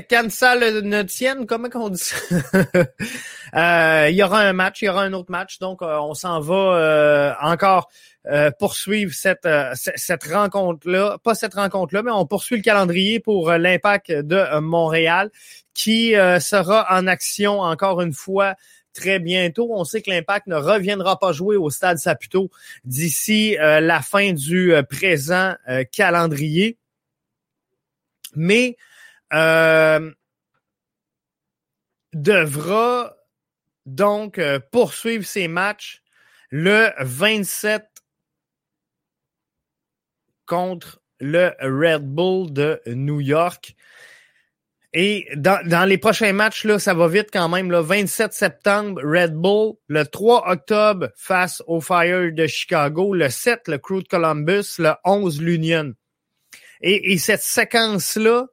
Kansa 0.09 0.55
le 0.55 1.01
tienne, 1.03 1.45
comment 1.45 1.67
qu'on 1.67 1.89
dit 1.89 1.99
ça? 1.99 2.15
euh, 3.53 4.09
il 4.09 4.15
y 4.15 4.23
aura 4.23 4.39
un 4.39 4.53
match, 4.53 4.81
il 4.81 4.85
y 4.85 4.89
aura 4.89 5.03
un 5.03 5.11
autre 5.11 5.29
match, 5.29 5.59
donc 5.59 5.81
euh, 5.81 5.97
on 5.99 6.13
s'en 6.13 6.39
va 6.39 6.55
euh, 6.55 7.33
encore 7.41 7.89
euh, 8.27 8.49
poursuivre 8.57 9.13
cette, 9.13 9.47
cette 9.73 10.23
rencontre-là. 10.23 11.17
Pas 11.21 11.35
cette 11.35 11.55
rencontre-là, 11.55 12.01
mais 12.01 12.11
on 12.11 12.25
poursuit 12.25 12.55
le 12.55 12.61
calendrier 12.61 13.19
pour 13.19 13.51
l'impact 13.51 14.09
de 14.13 14.59
Montréal 14.61 15.31
qui 15.73 16.11
sera 16.11 16.87
en 16.91 17.07
action 17.07 17.59
encore 17.59 18.01
une 18.01 18.13
fois 18.13 18.55
très 18.93 19.19
bientôt. 19.19 19.67
On 19.71 19.83
sait 19.83 20.01
que 20.01 20.11
l'impact 20.11 20.47
ne 20.47 20.55
reviendra 20.55 21.19
pas 21.19 21.33
jouer 21.33 21.57
au 21.57 21.69
stade 21.69 21.97
Saputo 21.97 22.49
d'ici 22.85 23.57
la 23.59 24.01
fin 24.01 24.31
du 24.31 24.73
présent 24.89 25.55
calendrier 25.91 26.77
mais 28.35 28.77
euh, 29.33 30.11
devra 32.13 33.15
donc 33.85 34.37
euh, 34.37 34.59
poursuivre 34.71 35.25
ses 35.25 35.47
matchs 35.47 36.01
le 36.51 36.91
27 36.99 37.85
contre 40.45 40.99
le 41.19 41.51
Red 41.61 42.03
Bull 42.03 42.51
de 42.51 42.81
New 42.87 43.21
York. 43.21 43.75
Et 44.93 45.27
dans, 45.35 45.63
dans, 45.67 45.85
les 45.85 45.99
prochains 45.99 46.33
matchs, 46.33 46.65
là, 46.65 46.79
ça 46.79 46.95
va 46.95 47.07
vite 47.07 47.29
quand 47.31 47.47
même. 47.47 47.69
Le 47.69 47.79
27 47.79 48.33
septembre, 48.33 49.01
Red 49.03 49.35
Bull. 49.35 49.73
Le 49.87 50.03
3 50.03 50.49
octobre, 50.49 51.09
face 51.15 51.61
au 51.67 51.79
Fire 51.79 52.31
de 52.33 52.47
Chicago. 52.47 53.13
Le 53.13 53.29
7, 53.29 53.67
le 53.67 53.77
Crew 53.77 54.01
de 54.01 54.07
Columbus. 54.07 54.79
Le 54.79 54.93
11, 55.05 55.41
l'Union. 55.41 55.93
Et, 56.81 57.17
cette 57.17 57.41
séquence-là 57.41 58.47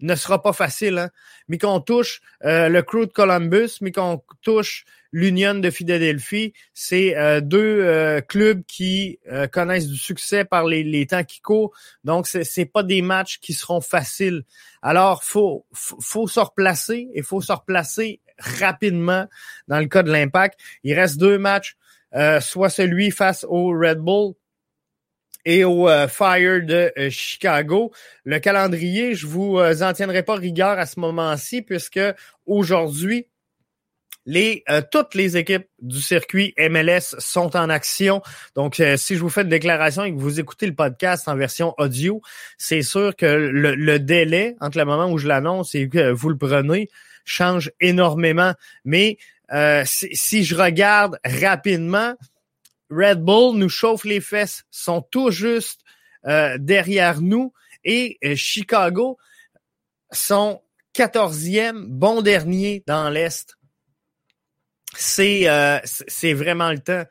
ne 0.00 0.14
sera 0.14 0.42
pas 0.42 0.52
facile, 0.52 0.98
hein? 0.98 1.10
mais 1.48 1.58
qu'on 1.58 1.80
touche 1.80 2.20
euh, 2.44 2.68
le 2.68 2.82
Crew 2.82 3.00
de 3.00 3.12
Columbus, 3.12 3.78
mais 3.82 3.92
qu'on 3.92 4.22
touche 4.40 4.84
l'Union 5.12 5.54
de 5.54 5.70
Philadelphie, 5.70 6.54
c'est 6.72 7.16
euh, 7.16 7.40
deux 7.40 7.58
euh, 7.82 8.20
clubs 8.20 8.62
qui 8.66 9.18
connaissent 9.52 9.88
du 9.88 9.98
succès 9.98 10.44
par 10.44 10.64
les, 10.64 10.82
les 10.82 11.06
temps 11.06 11.24
qui 11.24 11.40
courent. 11.40 11.72
Donc, 12.02 12.26
c'est, 12.26 12.64
pas 12.64 12.82
des 12.82 13.02
matchs 13.02 13.38
qui 13.40 13.52
seront 13.52 13.80
faciles. 13.80 14.44
Alors, 14.80 15.22
faut 15.22 15.66
faut 15.72 16.26
se 16.26 16.40
replacer 16.40 17.08
et 17.12 17.22
faut 17.22 17.42
se 17.42 17.52
replacer 17.52 18.20
rapidement 18.38 19.26
dans 19.68 19.80
le 19.80 19.86
cas 19.86 20.02
de 20.02 20.10
l'Impact. 20.10 20.58
Il 20.82 20.94
reste 20.94 21.18
deux 21.18 21.36
matchs, 21.36 21.76
soit 22.40 22.70
celui 22.70 23.10
face 23.10 23.44
au 23.48 23.68
Red 23.68 23.98
Bull 23.98 24.34
et 25.44 25.64
au 25.64 25.88
Fire 26.08 26.62
de 26.64 26.92
Chicago. 27.10 27.92
Le 28.24 28.38
calendrier, 28.38 29.14
je 29.14 29.26
vous 29.26 29.58
en 29.58 29.92
tiendrai 29.92 30.22
pas 30.22 30.34
rigueur 30.34 30.78
à 30.78 30.86
ce 30.86 31.00
moment-ci 31.00 31.62
puisque 31.62 32.00
aujourd'hui, 32.46 33.26
les, 34.26 34.62
euh, 34.68 34.82
toutes 34.88 35.14
les 35.14 35.36
équipes 35.36 35.66
du 35.80 36.00
circuit 36.00 36.54
MLS 36.58 37.16
sont 37.18 37.56
en 37.56 37.68
action. 37.70 38.22
Donc, 38.54 38.80
euh, 38.80 38.96
si 38.96 39.16
je 39.16 39.20
vous 39.20 39.28
fais 39.28 39.42
une 39.42 39.48
déclaration 39.48 40.04
et 40.04 40.12
que 40.12 40.18
vous 40.18 40.40
écoutez 40.40 40.66
le 40.66 40.74
podcast 40.74 41.26
en 41.28 41.36
version 41.36 41.74
audio, 41.78 42.20
c'est 42.58 42.82
sûr 42.82 43.16
que 43.16 43.26
le, 43.26 43.98
délai 43.98 44.56
entre 44.60 44.78
le 44.78 44.84
moment 44.84 45.10
où 45.10 45.18
je 45.18 45.26
l'annonce 45.26 45.74
et 45.74 45.88
que 45.88 46.12
vous 46.12 46.28
le 46.28 46.36
prenez 46.36 46.88
change 47.24 47.70
énormément. 47.80 48.54
Mais 48.84 49.18
euh, 49.52 49.82
si, 49.86 50.44
je 50.44 50.54
regarde 50.54 51.18
rapidement, 51.24 52.14
Red 52.90 53.22
Bull 53.22 53.56
nous 53.56 53.68
chauffe 53.68 54.04
les 54.04 54.20
fesses, 54.20 54.64
sont 54.70 55.02
tout 55.02 55.30
juste 55.30 55.82
derrière 56.24 57.22
nous 57.22 57.52
et 57.82 58.18
Chicago 58.36 59.16
sont 60.12 60.60
14e, 60.94 61.86
bon 61.86 62.20
dernier 62.20 62.82
dans 62.86 63.08
l'Est 63.08 63.56
c'est 64.96 65.48
euh, 65.48 65.78
c'est 65.84 66.32
vraiment 66.32 66.70
le 66.70 66.78
temps 66.78 67.04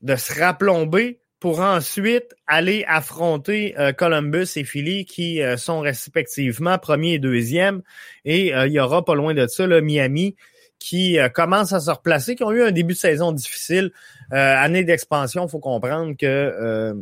de 0.00 0.16
se 0.16 0.38
raplomber 0.38 1.20
pour 1.40 1.60
ensuite 1.60 2.34
aller 2.46 2.84
affronter 2.86 3.78
euh, 3.78 3.92
Columbus 3.92 4.46
et 4.56 4.64
Philly 4.64 5.04
qui 5.04 5.42
euh, 5.42 5.56
sont 5.56 5.80
respectivement 5.80 6.78
premier 6.78 7.14
et 7.14 7.18
deuxième. 7.18 7.82
Et 8.24 8.48
il 8.48 8.72
y 8.72 8.80
aura 8.80 9.04
pas 9.04 9.14
loin 9.14 9.34
de 9.34 9.46
ça 9.46 9.66
là, 9.66 9.80
Miami 9.80 10.36
qui 10.82 11.18
commence 11.34 11.72
à 11.72 11.80
se 11.80 11.90
replacer, 11.90 12.34
qui 12.34 12.44
ont 12.44 12.52
eu 12.52 12.62
un 12.62 12.72
début 12.72 12.94
de 12.94 12.98
saison 12.98 13.32
difficile. 13.32 13.92
année 14.30 14.84
d'expansion, 14.84 15.48
faut 15.48 15.60
comprendre 15.60 16.16
que 16.16 16.94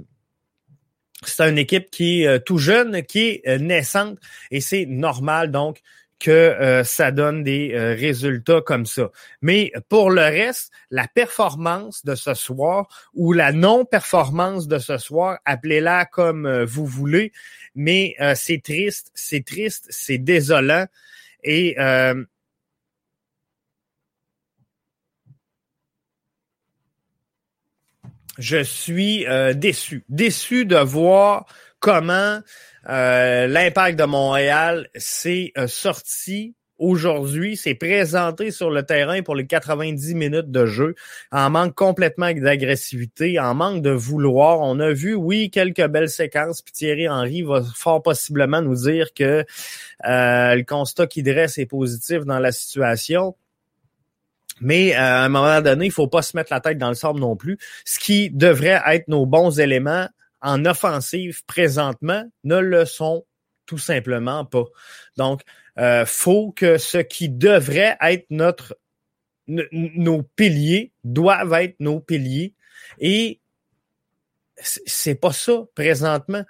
c'est 1.25 1.49
une 1.49 1.59
équipe 1.59 1.91
qui 1.91 2.25
est 2.25 2.41
tout 2.41 2.59
jeune, 2.59 3.03
qui 3.03 3.41
est 3.45 3.59
naissante, 3.59 4.19
et 4.51 4.61
c'est 4.61 4.87
normal 4.87 5.51
donc 5.51 5.81
que 6.21 6.31
euh, 6.31 6.85
ça 6.85 7.11
donne 7.11 7.43
des 7.43 7.73
euh, 7.73 7.95
résultats 7.95 8.61
comme 8.61 8.87
ça. 8.87 9.11
Mais 9.41 9.73
pour 9.89 10.11
le 10.11 10.21
reste, 10.21 10.71
la 10.91 11.09
performance 11.09 12.05
de 12.05 12.15
ce 12.15 12.35
soir 12.35 12.87
ou 13.15 13.33
la 13.33 13.53
non-performance 13.53 14.69
de 14.69 14.79
ce 14.79 14.99
soir, 14.99 15.39
appelez-la 15.47 16.05
comme 16.05 16.47
euh, 16.47 16.65
vous 16.65 16.87
voulez, 16.87 17.33
mais 17.75 18.17
c'est 18.35 18.63
triste, 18.63 19.11
c'est 19.15 19.45
triste, 19.45 19.87
c'est 19.89 20.19
désolant 20.19 20.87
et 21.43 21.77
je 28.41 28.63
suis 28.63 29.27
déçu, 29.55 30.05
déçu 30.09 30.65
de 30.65 30.77
voir 30.77 31.47
comment 31.81 32.41
euh, 32.89 33.47
l'impact 33.47 33.99
de 33.99 34.05
Montréal 34.05 34.89
s'est 34.95 35.53
euh, 35.59 35.67
sorti 35.67 36.55
aujourd'hui, 36.79 37.59
s'est 37.59 37.75
présenté 37.75 38.51
sur 38.51 38.71
le 38.71 38.83
terrain 38.85 39.21
pour 39.21 39.35
les 39.35 39.47
90 39.47 40.15
minutes 40.15 40.51
de 40.51 40.65
jeu, 40.65 40.95
en 41.31 41.51
manque 41.51 41.75
complètement 41.75 42.33
d'agressivité, 42.33 43.39
en 43.39 43.55
manque 43.55 43.83
de 43.83 43.91
vouloir. 43.91 44.61
On 44.61 44.81
a 44.81 44.91
vu, 44.91 45.15
oui, 45.15 45.51
quelques 45.51 45.87
belles 45.89 46.09
séquences, 46.09 46.63
puis 46.63 46.73
Thierry 46.73 47.07
Henry 47.07 47.43
va 47.43 47.63
fort 47.75 48.03
possiblement 48.03 48.63
nous 48.63 48.77
dire 48.77 49.13
que 49.13 49.45
euh, 50.07 50.55
le 50.55 50.63
constat 50.63 51.07
qu'il 51.07 51.25
dresse 51.25 51.59
est 51.59 51.67
positif 51.67 52.25
dans 52.25 52.39
la 52.39 52.51
situation. 52.53 53.35
Mais 54.61 54.93
à 54.95 55.25
un 55.25 55.29
moment 55.29 55.61
donné, 55.61 55.87
il 55.87 55.93
faut 55.93 56.09
pas 56.09 56.23
se 56.23 56.37
mettre 56.37 56.53
la 56.53 56.61
tête 56.61 56.79
dans 56.79 56.89
le 56.89 56.95
sable 56.95 57.21
non 57.21 57.37
plus. 57.37 57.59
Ce 57.85 57.99
qui 57.99 58.31
devrait 58.31 58.81
être 58.87 59.09
nos 59.09 59.27
bons 59.27 59.59
éléments 59.59 60.09
en 60.43 60.65
offensive 60.65 61.45
présentement 61.47 62.25
ne 62.45 62.59
le 62.59 62.85
sont 62.85 63.25
tout 63.67 63.79
simplement 63.79 64.45
pas. 64.45 64.65
Donc, 65.17 65.43
euh, 65.79 66.05
faut 66.05 66.53
que 66.53 66.79
ce 66.79 66.99
qui 66.99 67.29
devrait 67.29 67.97
être 68.01 68.27
notre 68.31 68.77
nos 69.47 70.23
piliers 70.23 70.93
doivent 71.03 71.53
être 71.55 71.75
nos 71.81 71.99
piliers 71.99 72.55
et 73.01 73.41
c'est 74.63 75.15
pas 75.15 75.33
ça 75.33 75.65
présentement. 75.75 76.45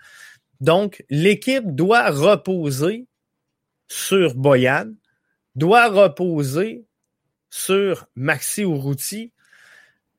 Donc, 0.61 1.05
l'équipe 1.09 1.65
doit 1.75 2.11
reposer 2.11 3.07
sur 3.89 4.35
Boyan, 4.35 4.93
doit 5.55 5.89
reposer 5.89 6.85
sur 7.51 8.07
Maxi 8.15 8.63
Urruti, 8.63 9.33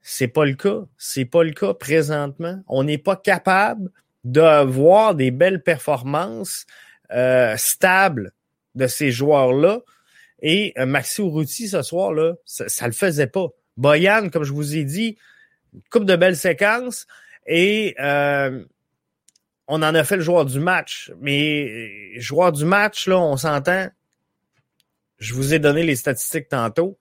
c'est 0.02 0.28
pas 0.28 0.46
le 0.46 0.54
cas. 0.54 0.82
C'est 0.98 1.26
pas 1.26 1.44
le 1.44 1.52
cas 1.52 1.74
présentement. 1.74 2.62
On 2.68 2.84
n'est 2.84 2.98
pas 2.98 3.16
capable 3.16 3.90
de 4.24 4.64
voir 4.66 5.16
des 5.16 5.32
belles 5.32 5.64
performances 5.64 6.66
euh, 7.12 7.56
stables 7.58 8.34
de 8.76 8.88
ces 8.88 9.12
joueurs-là. 9.12 9.82
Et 10.42 10.74
euh, 10.78 10.86
Maxi 10.86 11.22
Urruti, 11.22 11.68
ce 11.68 11.82
soir-là, 11.82 12.34
ça, 12.46 12.86
le 12.86 12.94
faisait 12.94 13.28
pas. 13.28 13.48
Boyan, 13.78 14.30
comme 14.30 14.44
je 14.44 14.54
vous 14.54 14.76
ai 14.76 14.84
dit, 14.84 15.18
coupe 15.90 16.06
de 16.06 16.16
belles 16.16 16.36
séquences 16.36 17.08
et 17.48 17.96
euh, 18.00 18.64
on 19.68 19.82
en 19.82 19.96
a 19.96 20.04
fait 20.04 20.18
le 20.18 20.22
joueur 20.22 20.46
du 20.46 20.60
match. 20.60 21.12
Mais 21.22 22.20
joueur 22.20 22.52
du 22.52 22.66
match, 22.66 23.08
là, 23.08 23.20
on 23.20 23.38
s'entend. 23.38 23.88
Je 25.18 25.34
vous 25.34 25.54
ai 25.54 25.60
donné 25.60 25.84
les 25.84 25.96
statistiques 25.96 26.50
tantôt. 26.50 26.98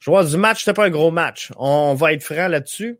Joueur 0.00 0.24
du 0.24 0.36
match, 0.36 0.60
c'était 0.60 0.74
pas 0.74 0.86
un 0.86 0.90
gros 0.90 1.10
match. 1.10 1.50
On 1.56 1.94
va 1.94 2.12
être 2.12 2.22
franc 2.22 2.48
là-dessus. 2.48 2.98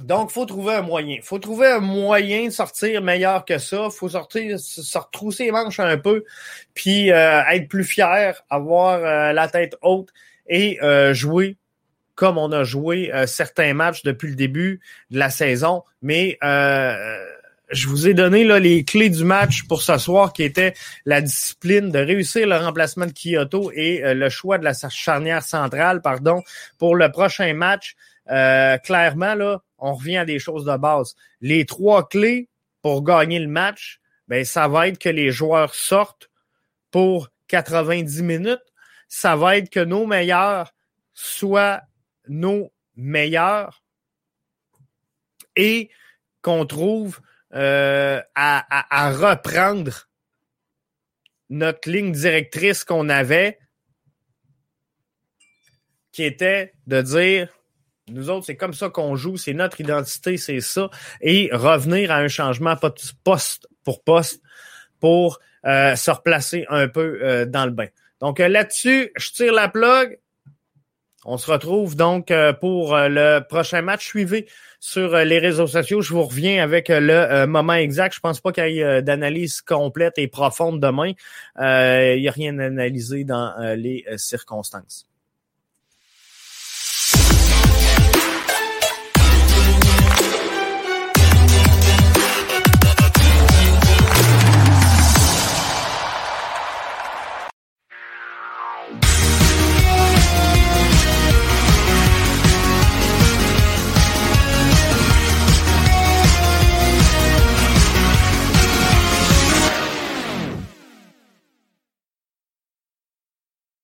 Donc, 0.00 0.30
faut 0.30 0.44
trouver 0.44 0.74
un 0.74 0.82
moyen. 0.82 1.18
faut 1.22 1.38
trouver 1.38 1.68
un 1.68 1.78
moyen 1.78 2.46
de 2.46 2.50
sortir 2.50 3.00
meilleur 3.00 3.44
que 3.44 3.58
ça. 3.58 3.90
faut 3.90 4.08
sortir, 4.08 4.58
se 4.58 4.98
retrousser 4.98 5.44
les 5.44 5.52
manches 5.52 5.78
un 5.78 5.96
peu, 5.98 6.24
puis 6.74 7.12
euh, 7.12 7.42
être 7.50 7.68
plus 7.68 7.84
fier, 7.84 8.42
avoir 8.50 8.98
euh, 9.04 9.32
la 9.32 9.48
tête 9.48 9.76
haute 9.82 10.08
et 10.48 10.82
euh, 10.82 11.14
jouer 11.14 11.56
comme 12.16 12.38
on 12.38 12.52
a 12.52 12.62
joué 12.62 13.10
certains 13.26 13.74
matchs 13.74 14.04
depuis 14.04 14.28
le 14.28 14.36
début 14.36 14.80
de 15.10 15.18
la 15.18 15.30
saison. 15.30 15.82
Mais 16.00 16.38
je 17.70 17.88
vous 17.88 18.08
ai 18.08 18.14
donné 18.14 18.44
là, 18.44 18.58
les 18.58 18.84
clés 18.84 19.10
du 19.10 19.24
match 19.24 19.64
pour 19.66 19.82
ce 19.82 19.98
soir 19.98 20.32
qui 20.32 20.42
était 20.42 20.74
la 21.04 21.20
discipline 21.20 21.90
de 21.90 21.98
réussir 21.98 22.46
le 22.46 22.56
remplacement 22.56 23.06
de 23.06 23.12
Kyoto 23.12 23.70
et 23.72 24.04
euh, 24.04 24.14
le 24.14 24.28
choix 24.28 24.58
de 24.58 24.64
la 24.64 24.74
charnière 24.90 25.42
centrale, 25.42 26.02
pardon, 26.02 26.42
pour 26.78 26.96
le 26.96 27.10
prochain 27.10 27.54
match. 27.54 27.96
Euh, 28.30 28.78
clairement, 28.78 29.34
là, 29.34 29.62
on 29.78 29.94
revient 29.94 30.18
à 30.18 30.24
des 30.24 30.38
choses 30.38 30.64
de 30.64 30.76
base. 30.76 31.14
Les 31.40 31.64
trois 31.64 32.08
clés 32.08 32.48
pour 32.82 33.02
gagner 33.02 33.38
le 33.38 33.48
match, 33.48 34.00
ben, 34.28 34.44
ça 34.44 34.68
va 34.68 34.88
être 34.88 34.98
que 34.98 35.08
les 35.08 35.30
joueurs 35.30 35.74
sortent 35.74 36.30
pour 36.90 37.28
90 37.48 38.22
minutes. 38.22 38.58
Ça 39.08 39.36
va 39.36 39.56
être 39.56 39.70
que 39.70 39.80
nos 39.80 40.06
meilleurs 40.06 40.74
soient 41.12 41.82
nos 42.28 42.72
meilleurs 42.96 43.82
et 45.56 45.90
qu'on 46.42 46.66
trouve 46.66 47.20
euh, 47.54 48.20
à, 48.34 49.12
reprendre 49.12 50.08
notre 51.50 51.88
ligne 51.88 52.12
directrice 52.12 52.84
qu'on 52.84 53.08
avait, 53.08 53.58
qui 56.10 56.24
était 56.24 56.72
de 56.86 57.02
dire, 57.02 57.48
nous 58.08 58.30
autres, 58.30 58.46
c'est 58.46 58.56
comme 58.56 58.74
ça 58.74 58.88
qu'on 58.88 59.14
joue, 59.14 59.36
c'est 59.36 59.52
notre 59.52 59.80
identité, 59.80 60.36
c'est 60.36 60.60
ça, 60.60 60.90
et 61.20 61.50
revenir 61.52 62.10
à 62.10 62.16
un 62.16 62.28
changement 62.28 62.76
poste 63.22 63.68
pour 63.84 64.02
poste 64.02 64.40
pour 65.00 65.38
euh, 65.66 65.94
se 65.96 66.10
replacer 66.10 66.66
un 66.68 66.88
peu 66.88 67.20
euh, 67.22 67.46
dans 67.46 67.66
le 67.66 67.72
bain. 67.72 67.88
Donc 68.20 68.38
là-dessus, 68.38 69.12
je 69.16 69.30
tire 69.30 69.52
la 69.52 69.68
plug. 69.68 70.18
On 71.26 71.38
se 71.38 71.50
retrouve 71.50 71.96
donc 71.96 72.30
euh, 72.30 72.52
pour 72.52 72.94
euh, 72.94 73.08
le 73.08 73.40
prochain 73.40 73.80
match. 73.80 74.04
Suivez 74.04 74.46
sur 74.78 75.14
euh, 75.14 75.24
les 75.24 75.38
réseaux 75.38 75.66
sociaux. 75.66 76.02
Je 76.02 76.12
vous 76.12 76.22
reviens 76.22 76.62
avec 76.62 76.88
le 76.90 77.46
moment 77.46 77.72
exact. 77.74 78.14
Je 78.14 78.20
pense 78.20 78.40
pas 78.40 78.52
qu'il 78.52 78.74
y 78.74 78.80
ait 78.80 79.02
d'analyse 79.02 79.62
complète 79.62 80.18
et 80.18 80.28
profonde 80.28 80.80
demain. 80.80 81.12
Il 81.58 82.20
n'y 82.20 82.28
a 82.28 82.32
rien 82.32 82.58
à 82.58 82.66
analyser 82.66 83.24
dans 83.24 83.54
les 83.76 84.04
circonstances. 84.16 85.06